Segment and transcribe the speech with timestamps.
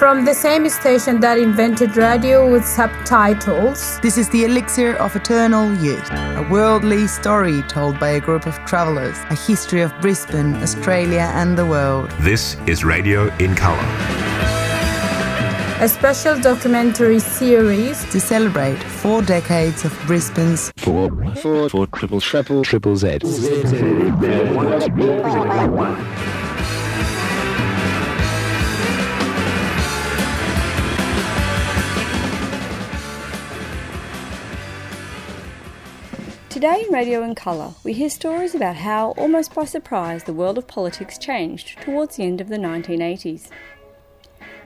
[0.00, 4.00] From the same station that invented radio with subtitles.
[4.00, 8.54] This is the elixir of eternal youth, a worldly story told by a group of
[8.64, 12.10] travelers, a history of Brisbane, Australia, and the world.
[12.20, 13.86] This is Radio in Colour.
[15.80, 21.10] A special documentary series to celebrate four decades of Brisbane's four,
[21.42, 23.18] four, four triple triple triple Z.
[36.60, 40.58] Today in Radio in Colour, we hear stories about how, almost by surprise, the world
[40.58, 43.48] of politics changed towards the end of the 1980s.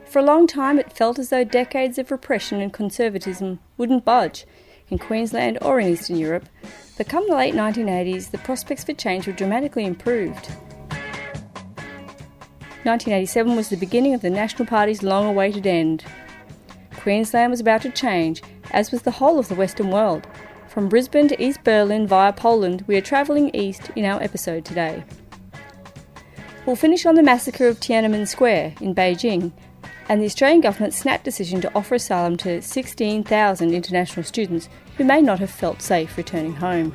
[0.05, 4.45] For a long time, it felt as though decades of repression and conservatism wouldn't budge,
[4.89, 6.49] in Queensland or in Eastern Europe,
[6.97, 10.49] but come the late 1980s, the prospects for change were dramatically improved.
[12.83, 16.05] 1987 was the beginning of the National Party's long awaited end.
[16.97, 20.27] Queensland was about to change, as was the whole of the Western world,
[20.75, 25.05] from Brisbane to East Berlin via Poland, we are travelling east in our episode today.
[26.67, 29.53] We'll finish on the massacre of Tiananmen Square in Beijing
[30.09, 35.23] and the Australian government's snap decision to offer asylum to 16,000 international students who may
[35.23, 36.93] not have felt safe returning home.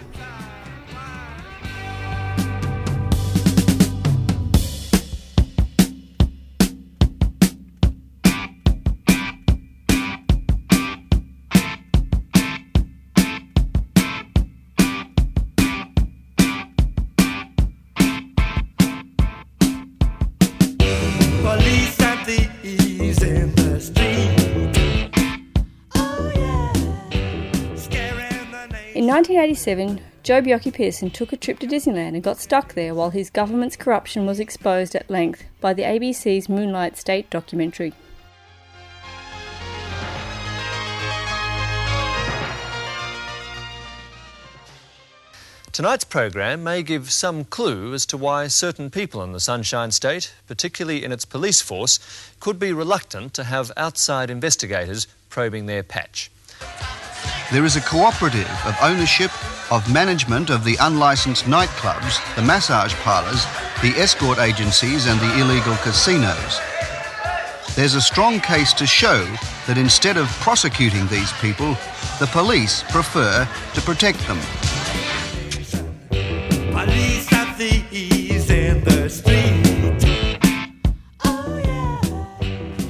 [29.09, 33.31] In 1987, Joh Bjelke-Petersen took a trip to Disneyland and got stuck there while his
[33.31, 37.91] government's corruption was exposed at length by the ABC's Moonlight State documentary.
[45.71, 50.36] Tonight's program may give some clue as to why certain people in the Sunshine State,
[50.45, 51.99] particularly in its police force,
[52.39, 56.30] could be reluctant to have outside investigators probing their patch.
[57.52, 59.31] There is a cooperative of ownership,
[59.71, 63.45] of management of the unlicensed nightclubs, the massage parlours,
[63.81, 66.59] the escort agencies, and the illegal casinos.
[67.75, 69.25] There's a strong case to show
[69.67, 71.77] that instead of prosecuting these people,
[72.19, 74.39] the police prefer to protect them.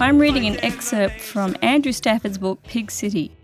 [0.02, 3.39] I'm reading an excerpt from Andrew Stafford's book Pig City.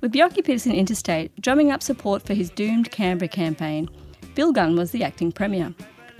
[0.00, 3.88] With Bjelke-Petersen interstate drumming up support for his doomed Canberra campaign,
[4.36, 5.74] Bill Gunn was the acting premier.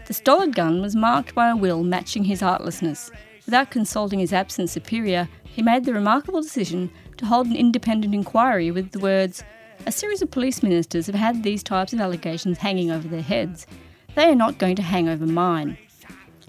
[0.07, 3.13] The stolid Gunn was marked by a will matching his artlessness.
[3.47, 8.73] Without consulting his absent superior, he made the remarkable decision to hold an independent inquiry
[8.73, 9.45] with the words,
[9.87, 13.65] A series of police ministers have had these types of allegations hanging over their heads.
[14.17, 15.79] They are not going to hang over mine.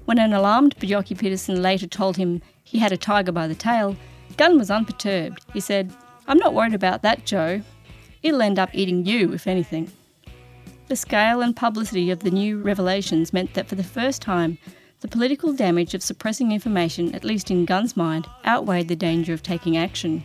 [0.06, 3.96] When an alarmed Bjelke-Petersen later told him he had a tiger by the tail,
[4.36, 5.46] Gunn was unperturbed.
[5.54, 5.94] He said,
[6.30, 7.62] I'm not worried about that, Joh.
[8.22, 9.92] It'll end up eating you, if anything.
[10.88, 14.60] The scale and publicity of the new revelations meant that for the first time,
[15.02, 19.42] the political damage of suppressing information, at least in Gunn's mind, outweighed the danger of
[19.42, 20.24] taking action.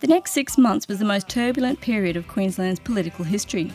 [0.00, 3.72] The next six months was the most turbulent period of Queensland's political history.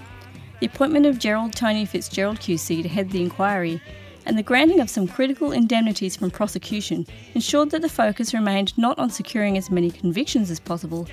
[0.59, 3.81] The appointment of Gerald Tony Fitzgerald QC to head the inquiry
[4.25, 8.97] and the granting of some critical indemnities from prosecution ensured that the focus remained not
[8.97, 11.07] on securing as many convictions as possible,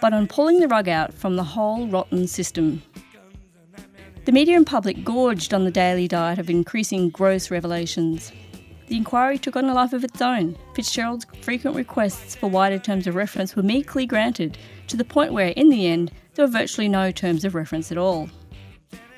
[0.00, 2.82] but on pulling the rug out from the whole rotten system.
[4.24, 8.32] The media and public gorged on the daily diet of increasing gross revelations.
[8.88, 10.56] The inquiry took on a life of its own.
[10.74, 14.58] Fitzgerald's frequent requests for wider terms of reference were meekly granted,
[14.88, 17.98] to the point where, in the end, there were virtually no terms of reference at
[17.98, 18.28] all.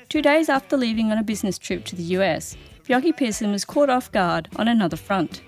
[0.09, 2.55] Two days after leaving on a business trip to the US,
[2.89, 5.43] Bjelke-Petersen was caught off guard on another front.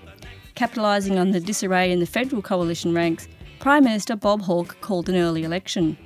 [0.54, 3.26] Capitalising on the disarray in the federal coalition ranks,
[3.58, 5.98] Prime Minister Bob Hawke called an early election.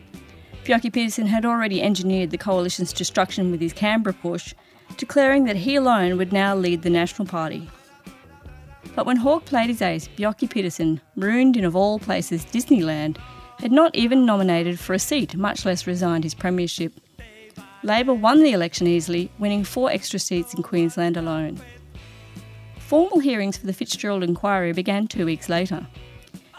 [0.65, 4.55] Bjelke-Petersen had already engineered the coalition's destruction with his Canberra push,
[4.97, 7.69] declaring that he alone would now lead the National Party.
[8.95, 13.19] But when Hawke played his ace, Bjelke-Petersen, marooned in of all places Disneyland,
[13.59, 16.95] had not even nominated for a seat, much less resigned his premiership.
[17.87, 21.61] Labor won the election easily, winning four extra seats in Queensland alone.
[22.81, 25.87] Formal hearings for the Fitzgerald inquiry began two weeks later.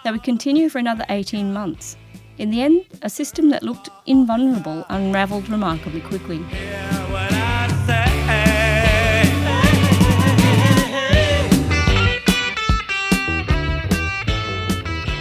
[0.06, 1.98] They would continue for another 18 months.
[2.38, 6.38] In the end, a system that looked invulnerable unravelled remarkably quickly.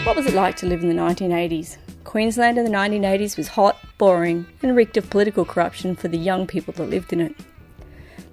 [0.05, 1.79] What was it like to live in the 1980s?
[2.07, 6.47] Queensland in the 1980s was hot, boring, and reeked of political corruption for the young
[6.47, 7.35] people that lived in it.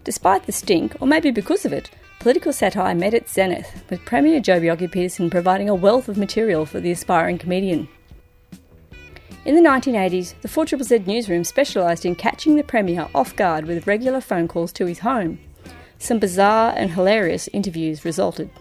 [0.03, 1.89] Despite the stink, or maybe because of it,
[2.19, 6.79] political satire met its zenith, with Premier Joh Bjelke-Petersen providing a wealth of material for
[6.79, 7.89] the aspiring comedian.
[9.43, 14.21] In the 1980s, the 4ZZZ newsroom specialised in catching the Premier off guard with regular
[14.21, 15.39] phone calls to his home.
[15.97, 18.51] Some bizarre and hilarious interviews resulted.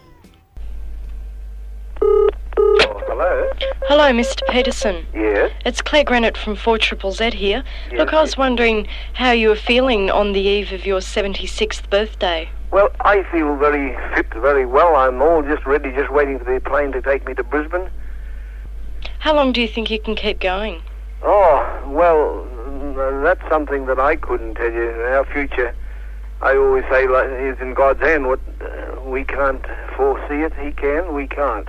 [2.01, 3.72] Hello?
[3.87, 4.39] Hello, Mr.
[4.49, 5.05] Petersen.
[5.13, 5.51] Yes?
[5.65, 7.65] It's Claire Granite from 4 Triple Z here.
[7.91, 11.89] Yes, Look, I was wondering how you were feeling on the eve of your 76th
[11.89, 12.49] birthday.
[12.71, 14.95] Well, I feel very fit, very well.
[14.95, 17.89] I'm all just ready, just waiting for the plane to take me to Brisbane.
[19.19, 20.81] How long do you think you can keep going?
[21.21, 24.91] Oh, well, mm, that's something that I couldn't tell you.
[24.91, 25.75] Our future,
[26.41, 28.27] I always say, like, is in God's hand.
[28.27, 29.65] What uh, we can't
[29.97, 31.67] foresee it, He can, we can't.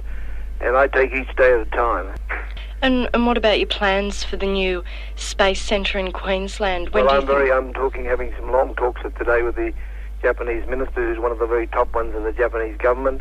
[0.64, 2.14] And I take each day at a time.
[2.80, 4.82] And, and what about your plans for the new
[5.14, 6.88] space centre in Queensland?
[6.88, 7.52] When well, I'm think- very.
[7.52, 9.74] I'm talking, having some long talks today with the
[10.22, 13.20] Japanese minister, who's one of the very top ones in the Japanese government.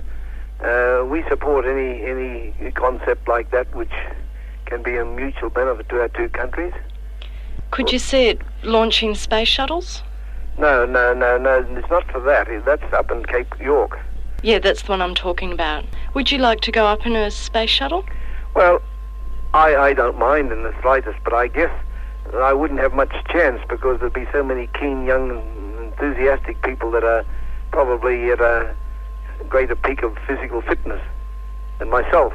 [0.61, 3.91] Uh, we support any any concept like that, which
[4.65, 6.73] can be a mutual benefit to our two countries.
[7.71, 10.01] Could you see it launching space shuttles?
[10.57, 11.65] No, no, no, no.
[11.71, 12.47] It's not for that.
[12.65, 13.99] That's up in Cape York.
[14.43, 15.85] Yeah, that's the one I'm talking about.
[16.13, 18.03] Would you like to go up in a space shuttle?
[18.53, 18.81] Well,
[19.53, 21.71] I I don't mind in the slightest, but I guess
[22.35, 25.41] I wouldn't have much chance because there'd be so many keen, young,
[25.79, 27.25] enthusiastic people that are
[27.71, 28.75] probably at a
[29.47, 31.01] greater peak of physical fitness
[31.79, 32.33] than myself.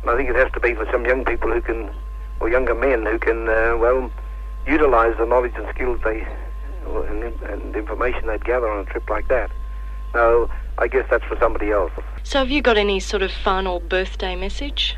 [0.00, 1.90] And I think it has to be for some young people who can,
[2.40, 4.10] or younger men who can, uh, well,
[4.66, 6.26] utilise the knowledge and skills they
[6.86, 9.50] and, and information they'd gather on a trip like that.
[10.14, 11.92] No, I guess that's for somebody else.
[12.22, 14.96] So, have you got any sort of final birthday message?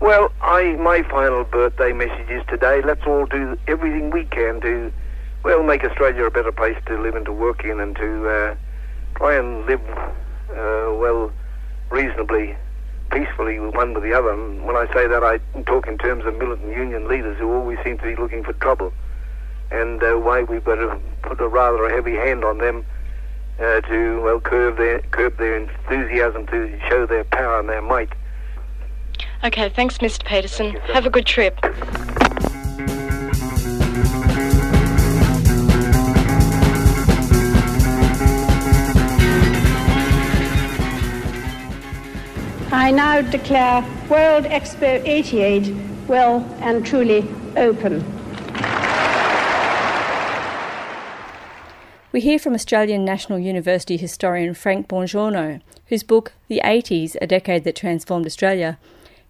[0.00, 2.80] Well, I my final birthday message is today.
[2.82, 4.90] Let's all do everything we can to,
[5.44, 8.54] well, make Australia a better place to live and to work in, and to uh,
[9.16, 11.30] try and live, uh, well,
[11.90, 12.56] reasonably,
[13.12, 14.32] peacefully with one with the other.
[14.32, 17.78] And when I say that, I talk in terms of militant union leaders who always
[17.84, 18.94] seem to be looking for trouble,
[19.70, 22.86] and uh, why we've got to put a rather a heavy hand on them
[23.60, 28.10] uh, to well curb their curb their enthusiasm to show their power and their might.
[29.44, 30.24] Okay, thanks, Mr.
[30.24, 30.72] Petersen.
[30.92, 31.58] Have a good trip.
[42.72, 45.74] I now declare World Expo 88
[46.06, 48.19] well and truly open.
[52.12, 57.62] We hear from Australian National University historian Frank Bongiorno, whose book, The 80s A Decade
[57.62, 58.80] That Transformed Australia,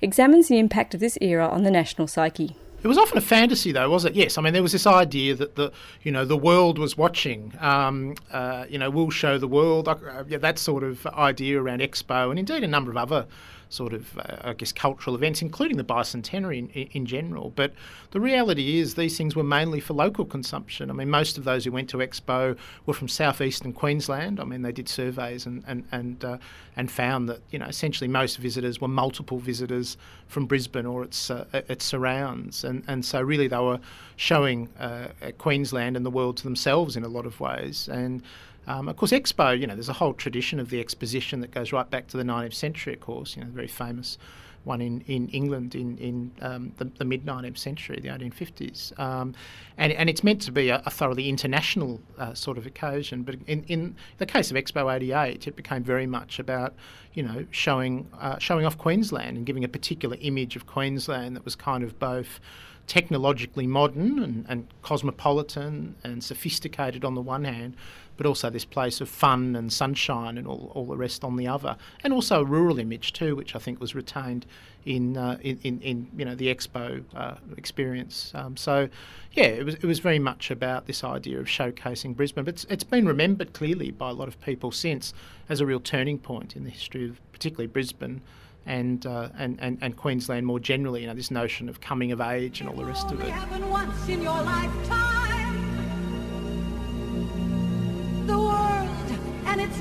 [0.01, 2.57] examines the impact of this era on the national psyche.
[2.83, 4.15] It was often a fantasy, though, was it?
[4.15, 4.39] Yes.
[4.39, 5.71] I mean, there was this idea that the,
[6.03, 7.53] you know, the world was watching.
[7.61, 9.87] Um, uh, you know, we'll show the world.
[9.87, 13.27] Uh, yeah, that sort of idea around Expo, and indeed a number of other
[13.71, 17.51] sort of, uh, I guess, cultural events, including the bicentenary in, in, general.
[17.55, 17.73] But
[18.11, 20.91] the reality is, these things were mainly for local consumption.
[20.91, 24.41] I mean, most of those who went to Expo were from southeastern Queensland.
[24.41, 26.39] I mean, they did surveys and and and, uh,
[26.77, 31.31] and found that you know essentially most visitors were multiple visitors from Brisbane or its
[31.31, 33.81] uh, its surrounds, and and so really they were
[34.17, 38.23] showing uh, Queensland and the world to themselves in a lot of ways and.
[38.67, 41.73] Um, of course, Expo, you know, there's a whole tradition of the exposition that goes
[41.73, 44.19] right back to the 19th century, of course, you know, the very famous
[44.65, 48.99] one in, in England in, in um, the, the mid 19th century, the 1850s.
[48.99, 49.35] Um,
[49.79, 53.23] and, and it's meant to be a, a thoroughly international uh, sort of occasion.
[53.23, 56.75] But in, in the case of Expo 88, it became very much about,
[57.15, 61.45] you know, showing, uh, showing off Queensland and giving a particular image of Queensland that
[61.45, 62.41] was kind of both
[62.87, 67.77] technologically modern and, and cosmopolitan and sophisticated on the one hand,
[68.21, 71.49] but also this place of fun and sunshine and all, all the rest on the
[71.49, 71.75] other,
[72.05, 74.45] and also a rural image too, which I think was retained
[74.85, 78.31] in uh, in, in, in, you know the expo uh, experience.
[78.35, 78.91] Um, so,
[79.33, 82.67] yeah, it was it was very much about this idea of showcasing Brisbane, but it's,
[82.69, 85.15] it's been remembered clearly by a lot of people since
[85.49, 88.21] as a real turning point in the history of particularly Brisbane.
[88.67, 92.21] And, uh, and, and and Queensland more generally, you know, this notion of coming of
[92.21, 93.33] age and all the rest of it.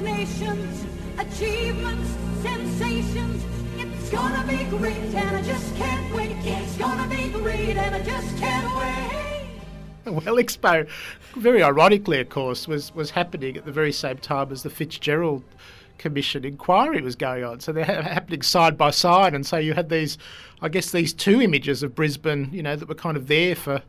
[0.02, 0.86] Nations,
[1.18, 2.10] achievements,
[2.42, 3.44] sensations.
[3.78, 6.36] It's gonna be great and I just can't wait.
[6.44, 9.50] It's gonna be great and I just can't wait.
[10.06, 10.90] Well, Expo,
[11.36, 15.44] very ironically, of course, was, was happening at the very same time as the Fitzgerald
[16.00, 17.60] Commission inquiry was going on.
[17.60, 20.18] So they're ha- happening side by side, and so you had these,
[20.62, 23.84] I guess, these two images of Brisbane, you know, that were kind of there for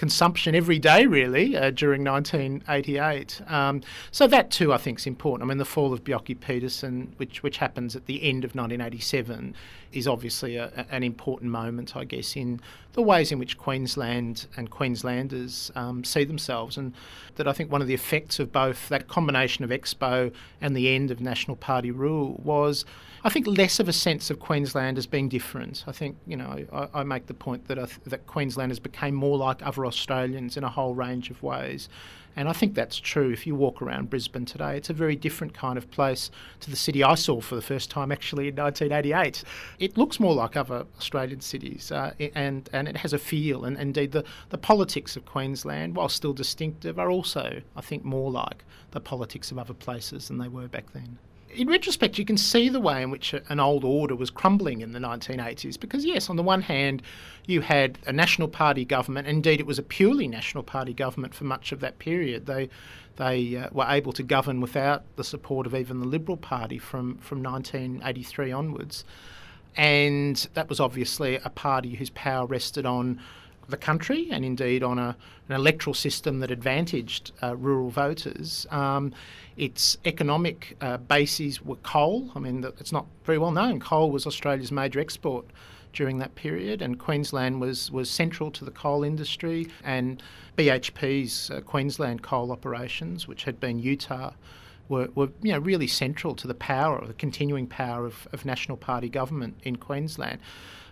[0.00, 3.42] consumption every day, really, uh, during 1988.
[3.46, 5.46] Um, so that too, I think, is important.
[5.46, 9.54] I mean, the fall of Bjelke Petersen, which which happens at the end of 1987,
[9.92, 12.60] is obviously a, an important moment, I guess, in
[12.92, 16.92] the ways in which Queensland and Queenslanders um, see themselves, and
[17.36, 20.94] that I think one of the effects of both that combination of Expo and the
[20.94, 22.84] end of National Party rule was.
[23.22, 25.84] I think less of a sense of Queensland as being different.
[25.86, 29.36] I think you know I, I make the point that th- that Queenslanders became more
[29.36, 31.90] like other Australians in a whole range of ways,
[32.36, 33.30] and I think that's true.
[33.30, 36.76] If you walk around Brisbane today, it's a very different kind of place to the
[36.76, 39.44] city I saw for the first time actually in 1988.
[39.78, 43.64] It looks more like other Australian cities, uh, and and it has a feel.
[43.64, 48.30] And indeed, the the politics of Queensland, while still distinctive, are also I think more
[48.30, 51.18] like the politics of other places than they were back then
[51.54, 54.92] in retrospect, you can see the way in which an old order was crumbling in
[54.92, 55.78] the 1980s.
[55.78, 57.02] Because, yes, on the one hand,
[57.46, 59.26] you had a National Party government.
[59.26, 62.46] Indeed, it was a purely National Party government for much of that period.
[62.46, 62.68] They
[63.16, 67.18] they uh, were able to govern without the support of even the Liberal Party from,
[67.18, 69.04] from 1983 onwards.
[69.76, 73.20] And that was obviously a party whose power rested on
[73.70, 75.16] the country and indeed on a,
[75.48, 78.66] an electoral system that advantaged uh, rural voters.
[78.70, 79.12] Um,
[79.56, 82.30] its economic uh, bases were coal.
[82.34, 83.80] I mean, it's not very well known.
[83.80, 85.46] Coal was Australia's major export
[85.92, 89.68] during that period, and Queensland was, was central to the coal industry.
[89.82, 90.22] And
[90.56, 94.32] BHP's uh, Queensland coal operations, which had been Utah,
[94.88, 98.76] were, were you know really central to the power, the continuing power of, of National
[98.76, 100.38] Party government in Queensland.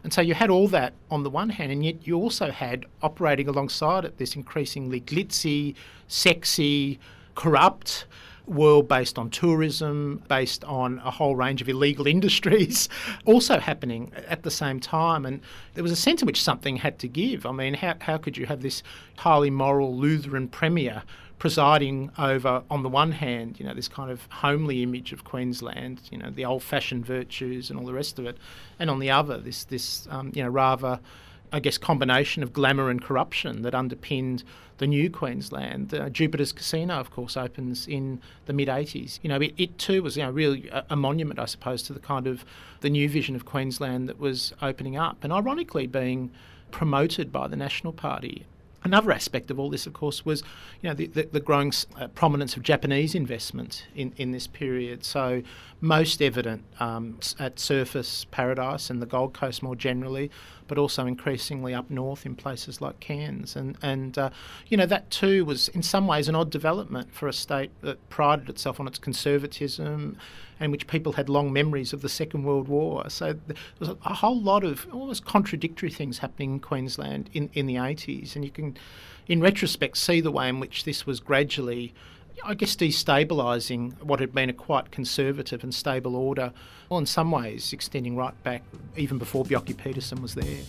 [0.08, 2.86] And so you had all that on the one hand, and yet you also had
[3.02, 5.74] operating alongside it this increasingly glitzy,
[6.06, 6.98] sexy,
[7.34, 8.06] corrupt
[8.46, 12.88] world based on tourism, based on a whole range of illegal industries,
[13.26, 15.26] also happening at the same time.
[15.26, 15.42] And
[15.74, 17.44] there was a sense in which something had to give.
[17.44, 18.82] I mean, how, how could you have this
[19.16, 21.02] highly moral Lutheran premier
[21.38, 26.00] presiding over, on the one hand, you know, this kind of homely image of Queensland,
[26.10, 28.36] you know, the old-fashioned virtues and all the rest of it,
[28.78, 31.00] and on the other, this this um, you know rather,
[31.52, 34.42] I guess, combination of glamour and corruption that underpinned
[34.78, 35.92] the new Queensland.
[35.92, 39.20] Uh, Jupiter's Casino, of course, opens in the mid '80s.
[39.22, 41.92] You know, it, it too was you know really a, a monument, I suppose, to
[41.92, 42.44] the kind of
[42.80, 46.30] the new vision of Queensland that was opening up, and ironically being
[46.70, 48.44] promoted by the National Party.
[48.84, 50.42] Another aspect of all this, of course, was
[50.82, 55.04] you know the, the, the growing uh, prominence of Japanese investment in, in this period.
[55.04, 55.42] So
[55.80, 60.30] most evident um, at Surfers Paradise and the Gold Coast more generally,
[60.68, 63.56] but also increasingly up north in places like Cairns.
[63.56, 64.30] And and uh,
[64.68, 68.08] you know that too was in some ways an odd development for a state that
[68.10, 70.16] prided itself on its conservatism
[70.60, 73.08] and which people had long memories of the Second World War.
[73.10, 77.66] So there was a, whole lot of almost contradictory things happening in Queensland in, in
[77.66, 78.34] the 80s.
[78.34, 78.76] And you can,
[79.26, 81.94] in retrospect, see the way in which this was gradually,
[82.44, 86.52] I guess, destabilising what had been a quite conservative and stable order.
[86.88, 88.62] Well, in some ways, extending right back
[88.96, 90.62] even before Bjelke Petersen was there.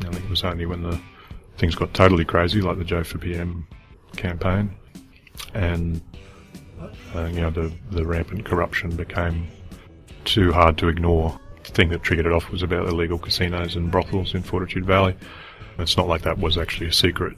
[0.00, 1.00] Think it was only when the
[1.58, 3.66] things got totally crazy, like the Joh for PM
[4.16, 4.74] campaign,
[5.54, 6.00] and
[7.14, 9.46] uh, you know the the rampant corruption became
[10.24, 11.38] too hard to ignore.
[11.64, 15.16] Thing that triggered it off was about illegal casinos and brothels in Fortitude Valley.
[15.78, 17.36] It's not like that was actually a secret.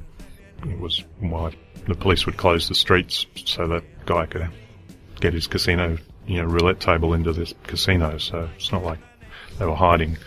[0.62, 1.54] It was why
[1.86, 4.48] the police would close the streets so that guy could
[5.20, 8.18] get his casino, you know, roulette table into this casino.
[8.18, 8.98] So it's not like
[9.58, 10.18] they were hiding.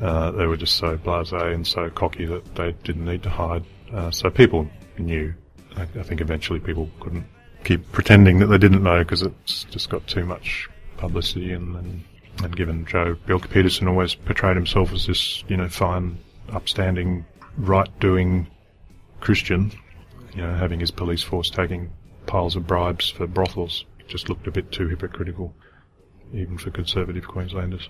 [0.00, 3.64] Uh, they were just so blasé and so cocky that they didn't need to hide.
[3.92, 4.68] Uh, so people
[4.98, 5.34] knew.
[5.76, 7.26] I, I think eventually people couldn't
[7.64, 10.68] keep pretending that they didn't know because it's just got too much
[10.98, 12.04] publicity and, and
[12.42, 16.18] and given Joh Bjelke Petersen always portrayed himself as this, you know, fine,
[16.50, 17.24] upstanding,
[17.56, 18.46] right-doing
[19.20, 19.72] Christian,
[20.34, 21.90] you know, having his police force taking
[22.26, 25.54] piles of bribes for brothels just looked a bit too hypocritical,
[26.32, 27.88] even for conservative Queenslanders.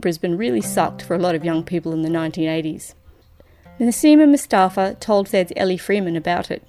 [0.00, 2.94] Brisbane really sucked for a lot of young people in the 1980s.
[3.80, 6.62] Nasima Mustafa told Zed's Ellie Freeman about it.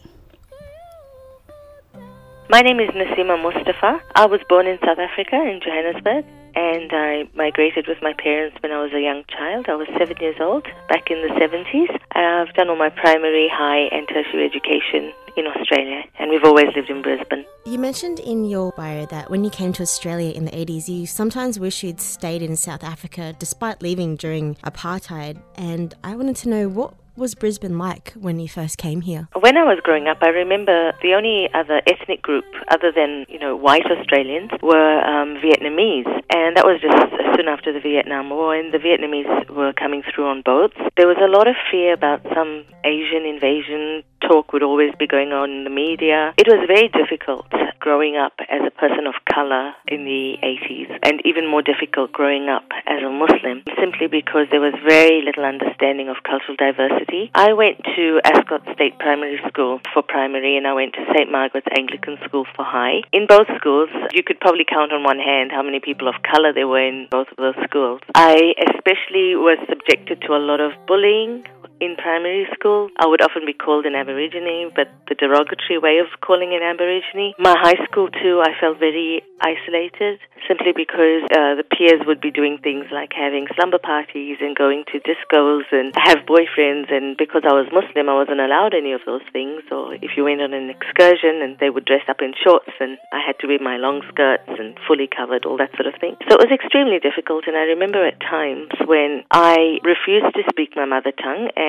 [2.50, 4.01] My name is Nasima Mustafa.
[4.15, 6.25] I was born in South Africa, in Johannesburg,
[6.56, 9.66] and I migrated with my parents when I was a young child.
[9.68, 12.00] I was seven years old back in the 70s.
[12.12, 16.90] I've done all my primary, high, and tertiary education in Australia, and we've always lived
[16.90, 17.46] in Brisbane.
[17.66, 21.06] You mentioned in your bio that when you came to Australia in the 80s, you
[21.06, 25.42] sometimes wish you'd stayed in South Africa despite leaving during apartheid.
[25.56, 29.27] And I wanted to know what was Brisbane like when you first came here?
[29.39, 33.39] When I was growing up, I remember the only other ethnic group other than you
[33.39, 36.95] know white Australians were um, Vietnamese, and that was just
[37.36, 38.55] soon after the Vietnam War.
[38.55, 40.77] And the Vietnamese were coming through on boats.
[40.98, 45.31] There was a lot of fear about some Asian invasion talk would always be going
[45.31, 46.34] on in the media.
[46.38, 47.45] It was very difficult
[47.79, 52.50] growing up as a person of color in the 80s, and even more difficult growing
[52.50, 57.05] up as a Muslim, simply because there was very little understanding of cultural diversity.
[57.34, 61.32] I went to Ascot State Primary School for primary, and I went to St.
[61.32, 63.02] Margaret's Anglican School for high.
[63.14, 66.54] In both schools, you could probably count on one hand how many people of color
[66.54, 68.02] there were in both of those schools.
[68.16, 71.46] I especially was subjected to a lot of bullying,
[71.79, 76.08] in primary school, I would often be called an Aborigine, but the derogatory way of
[76.22, 77.34] calling an Aborigine.
[77.38, 82.32] My high school, too, I felt very isolated simply because uh, the peers would be
[82.32, 86.94] doing things like having slumber parties and going to discos and have boyfriends.
[86.94, 89.63] And because I was Muslim, I wasn't allowed any of those things.
[89.72, 92.98] Or if you went on an excursion and they would dress up in shorts and
[93.12, 96.15] I had to wear my long skirts and fully covered, all that sort of thing.
[96.29, 97.46] So it was extremely difficult.
[97.48, 101.64] And I remember at times when I refused to speak my mother tongue and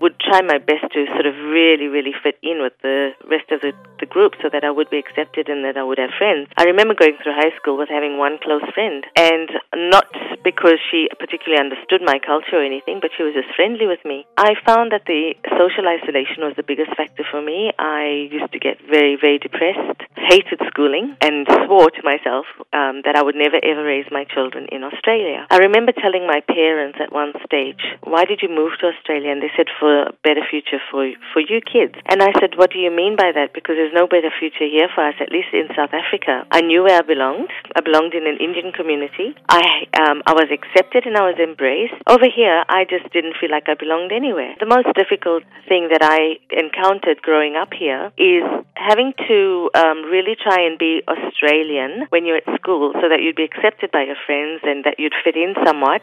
[0.00, 3.60] would try my best to sort of really, really fit in with the rest of
[3.60, 6.48] the, the group so that I would be accepted and that I would have friends.
[6.56, 10.06] I remember going through high school with having one close friend, and not
[10.44, 14.26] because she particularly understood my culture or anything, but she was just friendly with me.
[14.36, 17.72] I found that the social isolation was the biggest factor for me.
[17.78, 23.16] I used to get very, very depressed, hated schooling, and swore to myself um, that
[23.16, 25.46] I would never ever raise my children in Australia.
[25.50, 28.86] I remember telling my parents at one stage, "Why did you move to
[29.26, 32.56] Australia?" And they said, "For a better future for for you kids." And I said,
[32.56, 35.30] "What do you mean by that?" Because there's no better future here for us, at
[35.30, 36.46] least in South Africa.
[36.50, 37.50] I knew where I belonged.
[37.74, 39.34] I belonged in an Indian community.
[39.48, 41.94] I um, I was accepted and I was embraced.
[42.06, 44.54] Over here, I just didn't feel like I belonged anywhere.
[44.60, 50.36] The most difficult thing that I encountered growing up here is having to um, really
[50.36, 54.16] try and be Australian when you're at school, so that you'd be accepted by your
[54.26, 56.02] friends and that you'd fit in somewhat.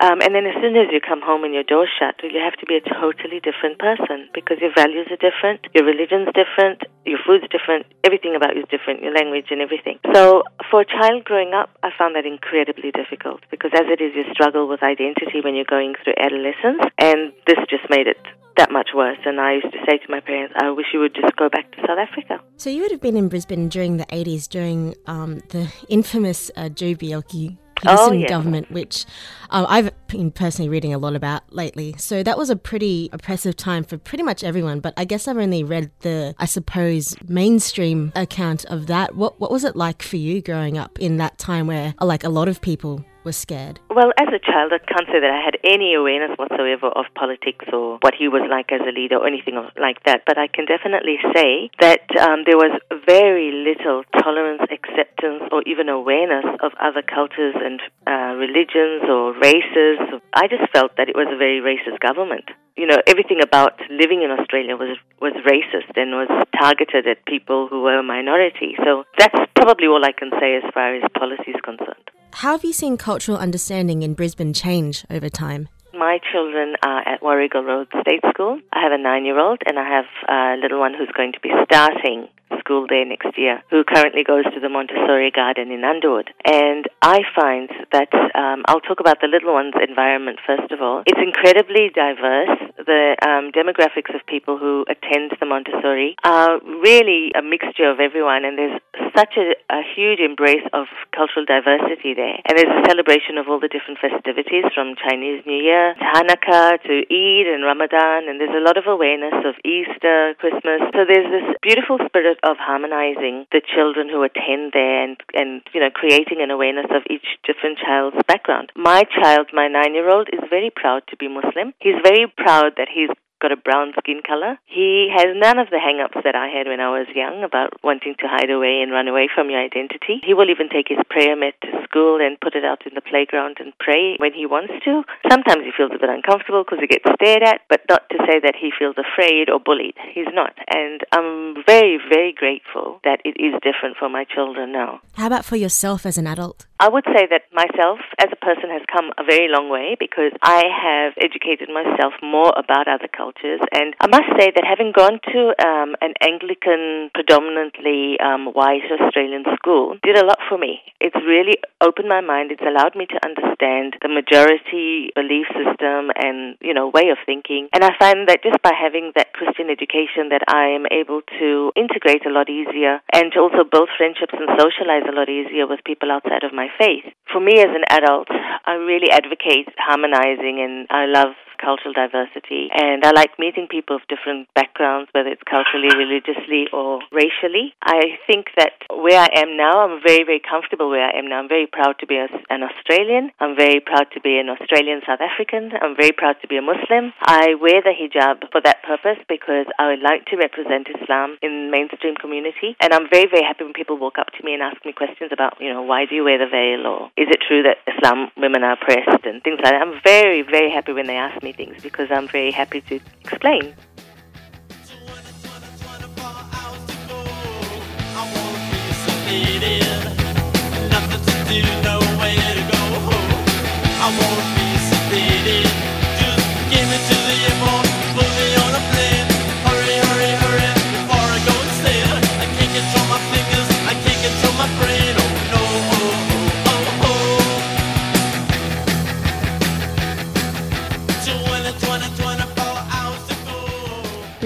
[0.00, 2.54] Um, and then as soon as you come home and your door's shut, you have
[2.62, 7.18] to be a totally different person because your values are different, your religion's different, your
[7.26, 9.98] food's different, everything about you is different, your language and everything.
[10.14, 14.14] So for a child growing up, I found that incredibly difficult because as it is,
[14.14, 18.22] you struggle with identity when you're going through adolescence, and this just made it
[18.56, 19.18] that much worse.
[19.24, 21.70] And I used to say to my parents, I wish you would just go back
[21.72, 22.38] to South Africa.
[22.56, 26.68] So you would have been in Brisbane during the 80s, during um, the infamous uh,
[26.68, 28.28] Joh Bjelke Petersen Oh, yes.
[28.28, 29.04] government, which
[29.50, 31.94] um, I've been personally reading a lot about lately.
[31.98, 34.80] So that was a pretty oppressive time for pretty much everyone.
[34.80, 39.14] But I guess I've only read the, I suppose, mainstream account of that.
[39.16, 42.28] What what was it like for you growing up in that time where, like, a
[42.28, 43.78] lot of people were scared?
[43.92, 47.68] Well, as a child, I can't say that I had any awareness whatsoever of politics
[47.70, 50.24] or what he was like as a leader or anything like that.
[50.24, 52.72] But I can definitely say that um, there was
[53.04, 60.00] very little tolerance, acceptance, or even awareness of other cultures and uh, religions or races.
[60.32, 62.48] I just felt that it was a very racist government.
[62.80, 67.66] You know, everything about living in Australia was was racist and was targeted at people
[67.68, 68.78] who were a minority.
[68.84, 72.08] So that's probably all I can say as far as policy is concerned.
[72.32, 75.68] How have you seen cultural understanding in Brisbane change over time?
[75.92, 78.60] My children are at Warrigal Road State School.
[78.72, 82.28] I have a nine-year-old and I have a little one who's going to be starting
[82.58, 86.30] school day next year, who currently goes to the Montessori Garden in Underwood.
[86.44, 91.02] And I find that um, I'll talk about the little one's environment first of all.
[91.06, 92.56] It's incredibly diverse.
[92.78, 98.44] The um, demographics of people who attend the Montessori are really a mixture of everyone,
[98.44, 98.80] and there's
[99.16, 102.38] such a, a huge embrace of cultural diversity there.
[102.46, 106.80] And there's a celebration of all the different festivities from Chinese New Year to Hanukkah
[106.82, 110.80] to Eid and Ramadan, and there's a lot of awareness of Easter, Christmas.
[110.94, 115.80] So there's this beautiful spirit of harmonizing the children who attend there and, and you
[115.80, 118.72] know, creating an awareness of each different child's background.
[118.76, 121.74] My child, my nine year old, is very proud to be Muslim.
[121.80, 124.58] He's very proud that he's got a brown skin color.
[124.66, 128.14] He has none of the hang-ups that I had when I was young about wanting
[128.20, 130.20] to hide away and run away from your identity.
[130.24, 133.02] He will even take his prayer mat to school and put it out in the
[133.02, 135.02] playground and pray when he wants to.
[135.30, 138.38] Sometimes he feels a bit uncomfortable because he gets stared at, but not to say
[138.40, 139.96] that he feels afraid or bullied.
[140.14, 140.54] He's not.
[140.70, 145.00] And I'm very, very grateful that it is different for my children now.
[145.14, 146.67] How about for yourself as an adult?
[146.80, 150.30] I would say that myself as a person has come a very long way because
[150.42, 153.58] I have educated myself more about other cultures.
[153.74, 159.42] And I must say that having gone to um, an Anglican, predominantly um, white Australian
[159.58, 160.78] school did a lot for me.
[161.00, 162.54] It's really opened my mind.
[162.54, 167.66] It's allowed me to understand the majority belief system and, you know, way of thinking.
[167.74, 171.72] And I find that just by having that Christian education that I am able to
[171.74, 175.82] integrate a lot easier and to also build friendships and socialize a lot easier with
[175.82, 177.04] people outside of my faith.
[177.32, 182.70] For me as an adult, I really advocate harmonizing and I love cultural diversity.
[182.72, 187.74] And I like meeting people of different backgrounds, whether it's culturally, religiously, or racially.
[187.82, 191.38] I think that where I am now, I'm very, very comfortable where I am now.
[191.40, 193.30] I'm very proud to be an Australian.
[193.40, 195.72] I'm very proud to be an Australian South African.
[195.80, 197.12] I'm very proud to be a Muslim.
[197.20, 201.70] I wear the hijab for that purpose because I would like to represent Islam in
[201.70, 202.76] mainstream community.
[202.80, 205.30] And I'm very, very happy when people walk up to me and ask me questions
[205.32, 208.30] about, you know, why do you wear the veil or is it true that Islam
[208.36, 209.82] women are oppressed and things like that.
[209.82, 213.74] I'm very, very happy when they ask me things because I'm very happy to explain.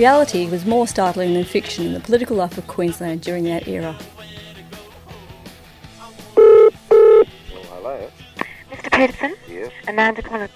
[0.03, 3.97] Reality was more startling than fiction in the political life of Queensland during that era.
[6.35, 8.11] Hello.
[8.73, 8.91] Mr.
[8.91, 9.37] Petersen?
[9.49, 9.71] Yes.
[9.87, 10.49] Amanda Connor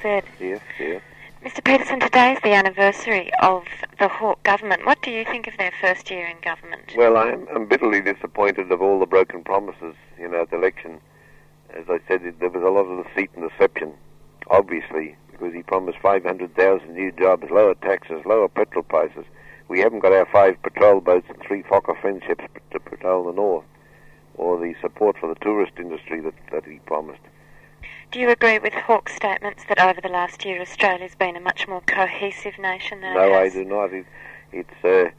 [0.00, 0.22] said.
[0.38, 0.60] Yes.
[0.78, 1.02] Yes.
[1.44, 1.64] Mr.
[1.64, 3.64] Petersen, today is the anniversary of
[3.98, 4.86] the Hawke government.
[4.86, 6.94] What do you think of their first year in government?
[6.96, 11.00] Well, I'm, I'm bitterly disappointed of all the broken promises, you know, at the election.
[11.70, 13.94] As I said, there was a lot of deceit and deception,
[14.48, 19.24] obviously, because he promised 500,000 new jobs, lower taxes, lower petrol prices.
[19.68, 23.64] We haven't got our five patrol boats and three Fokker friendships to patrol the north,
[24.34, 27.20] or the support for the tourist industry that, that he promised.
[28.10, 31.66] Do you agree with Hawke's statements that over the last year Australia's been a much
[31.66, 33.92] more cohesive nation than No, I do not.
[33.92, 34.06] It,
[34.52, 35.10] it's uh,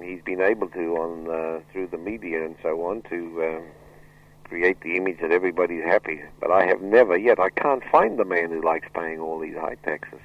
[0.00, 3.62] he's been able to on uh, through the media and so on to um,
[4.48, 6.20] create the image that everybody's happy.
[6.40, 7.38] But I have never yet.
[7.38, 10.20] I can't find the man who likes paying all these high taxes.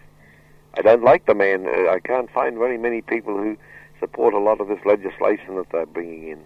[0.76, 1.68] I don't like the man.
[1.68, 3.58] Uh, I can't find very many people who
[4.00, 6.40] support a lot of this legislation that they're bringing in.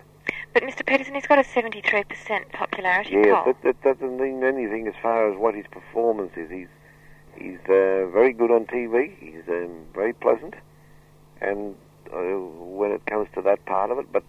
[0.54, 0.86] But Mr.
[0.86, 3.46] Petersen, he's got a 73% popularity Yes, poll.
[3.46, 6.50] that, that doesn't mean anything as far as what his performance is.
[6.50, 6.68] He's
[7.38, 9.16] he's uh, very good on TV.
[9.20, 10.56] He's um, very pleasant,
[11.42, 11.76] and
[12.12, 14.24] uh, when it comes to that part of it, but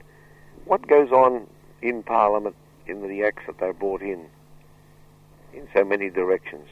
[0.67, 1.47] what goes on
[1.81, 2.55] in Parliament
[2.89, 4.27] in the acts that they're brought in
[5.53, 6.67] in so many directions?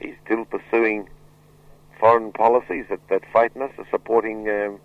[0.00, 1.08] He's still pursuing
[1.98, 4.48] foreign policies that, that frighten us, supporting.
[4.48, 4.80] Um,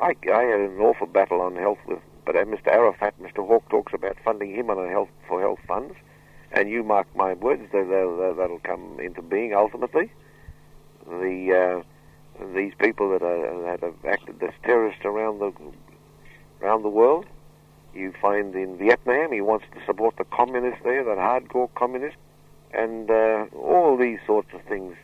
[0.00, 2.68] I, I had an awful battle on health with, but uh, Mr.
[2.68, 3.46] Arafat, Mr.
[3.46, 5.94] Hawke talks about funding him on a health for health funds,
[6.52, 10.10] and you mark my words, that that that'll come into being ultimately.
[11.06, 15.52] The uh, these people that are that have acted as terrorists around the
[16.60, 17.26] around the world.
[17.94, 22.18] You find in Vietnam, he wants to support the communists there, that hardcore communists,
[22.72, 24.96] and uh, all these sorts of things.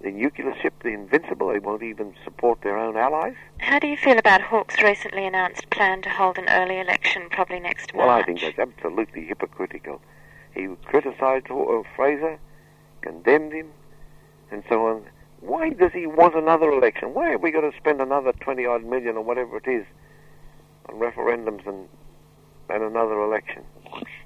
[0.00, 3.34] The nuclear ship, the Invincible, they won't even support their own allies.
[3.58, 7.58] How do you feel about Hawke's recently announced plan to hold an early election probably
[7.58, 8.06] next month?
[8.06, 10.00] Well, I think that's absolutely hypocritical.
[10.54, 12.38] He criticised uh, Fraser,
[13.00, 13.68] condemned him,
[14.50, 15.04] and so on.
[15.40, 17.14] Why does he want another election?
[17.14, 19.86] Why have we got to spend another 20 odd million or whatever it is
[20.88, 21.88] on referendums and,
[22.68, 23.62] and another election?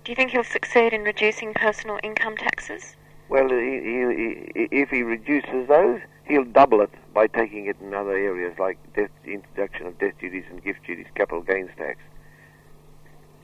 [0.04, 2.96] Do you think he'll succeed in reducing personal income taxes?
[3.28, 7.94] Well, he, he, he, if he reduces those, he'll double it by taking it in
[7.94, 11.98] other areas like death, introduction of death duties and gift duties, capital gains tax.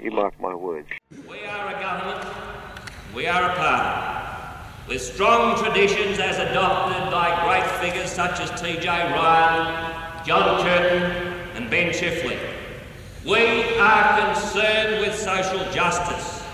[0.01, 0.89] You mark my words.
[1.29, 2.29] We are a government,
[3.15, 8.87] we are a party, with strong traditions as adopted by great figures such as T.J.
[8.87, 11.03] Ryan, John Curtin
[11.55, 12.56] and Ben Chifley.
[13.27, 16.45] We are concerned with social justice.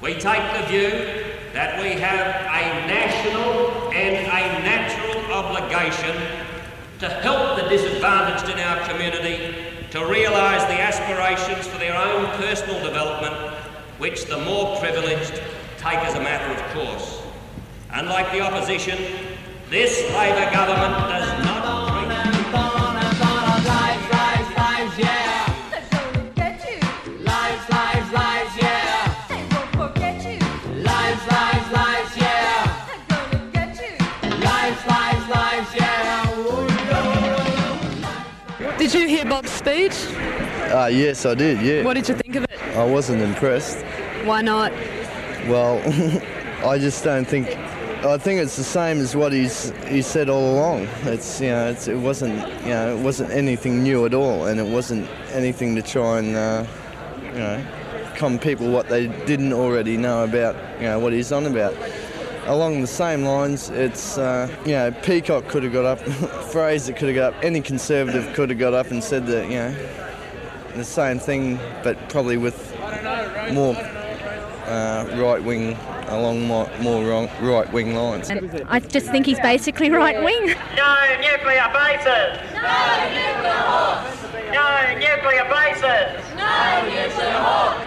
[0.00, 0.88] We take the view
[1.52, 6.14] that we have a national and a natural obligation
[7.00, 9.52] to help the disadvantaged in our community
[9.90, 13.34] to realise the aspirations for their own personal development,
[13.98, 15.42] which the more privileged
[15.78, 17.20] take as a matter of course.
[17.90, 18.96] Unlike the opposition,
[19.70, 21.51] this Labor government does not
[39.72, 40.14] speech?
[40.70, 41.82] Uh, yes, I did, yeah.
[41.82, 42.50] What did you think of it?
[42.76, 43.84] I wasn't impressed.
[44.24, 44.72] Why not?
[45.48, 45.80] Well,
[46.66, 47.48] I just don't think.
[48.04, 50.88] I think it's the same as what he's he said all along.
[51.04, 54.58] It's you know it's, it wasn't you know it wasn't anything new at all, and
[54.58, 56.66] it wasn't anything to try and uh,
[57.22, 57.64] you know
[58.16, 61.74] con people what they didn't already know about you know what he's on about.
[62.46, 66.00] Along the same lines, it's uh, you know Peacock could have got up,
[66.50, 69.56] Fraser could have got up, any Conservative could have got up and said that you
[69.56, 69.74] know
[70.74, 72.72] the same thing, but probably with
[73.52, 73.76] more
[74.66, 75.76] uh, right wing
[76.08, 78.30] along more, more right wing lines.
[78.30, 80.54] I just think he's basically right wing.
[80.76, 82.40] No nuclear bases!
[82.54, 84.22] No nuclear hawks!
[84.52, 86.20] No nuclear bases!
[86.36, 87.86] No nuclear hawks!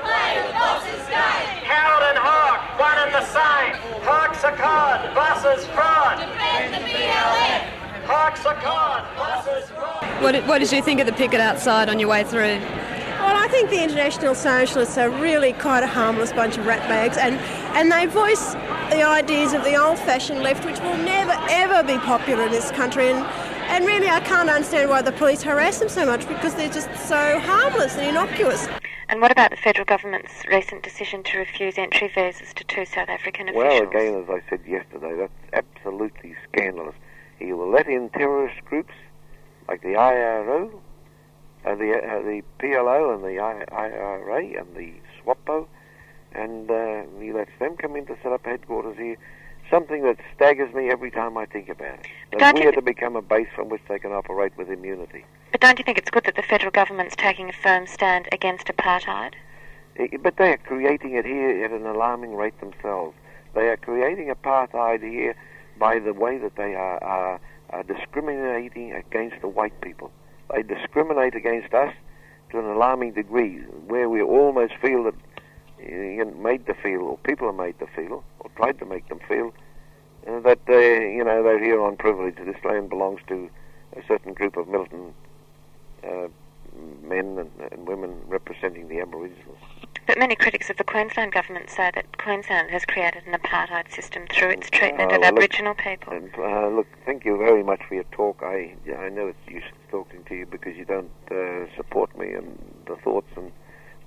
[0.00, 1.64] play the boss's game!
[1.68, 3.74] Howard and Hawke, one and the same.
[4.02, 6.18] Hawks are cod, buses fraud.
[6.18, 7.62] Defend the BLF!
[8.06, 10.09] Hawks are cod, buses fraud.
[10.20, 12.58] What did, what did you think of the picket outside on your way through?
[12.60, 17.36] Well, I think the International Socialists are really quite a harmless bunch of ratbags, and,
[17.74, 18.52] and they voice
[18.90, 23.08] the ideas of the old-fashioned left, which will never ever be popular in this country.
[23.08, 23.24] And,
[23.70, 26.94] and really, I can't understand why the police harass them so much because they're just
[27.08, 28.68] so harmless and innocuous.
[29.08, 33.08] And what about the federal government's recent decision to refuse entry visas to two South
[33.08, 33.64] African officials?
[33.64, 36.94] Well, again, as I said yesterday, that's absolutely scandalous.
[37.38, 38.92] He will let in terrorist groups
[39.70, 40.82] like the IRO,
[41.64, 45.66] uh, the uh, the PLO, and the I- IRA, and the SWAPO,
[46.32, 49.16] and uh, he lets them come in to set up headquarters here.
[49.70, 52.06] Something that staggers me every time I think about it.
[52.36, 55.24] That we are to become a base from which they can operate with immunity.
[55.52, 58.66] But don't you think it's good that the federal government's taking a firm stand against
[58.66, 59.34] apartheid?
[60.20, 63.14] But they are creating it here at an alarming rate themselves.
[63.54, 65.36] They are creating apartheid here
[65.78, 70.10] by the way that they are, are, are discriminating against the white people.
[70.54, 71.94] They discriminate against us
[72.50, 75.14] to an alarming degree, where we almost feel that
[75.82, 79.20] uh, made to feel, or people are made to feel, or tried to make them
[79.28, 79.54] feel,
[80.26, 82.36] uh, that they, you know, they're here on privilege.
[82.36, 83.48] This land belongs to
[83.96, 85.14] a certain group of militant
[86.04, 86.28] uh,
[87.02, 89.58] men and, and women representing the Aboriginals.
[90.06, 94.24] But many critics of the Queensland government say that Queensland has created an apartheid system
[94.32, 96.12] through its treatment Uh, of well, look, Aboriginal people.
[96.12, 98.42] And, uh, look, thank you very much for your talk.
[98.42, 102.58] I I know it's useless talking to you because you don't uh, support me and
[102.86, 103.52] the thoughts, and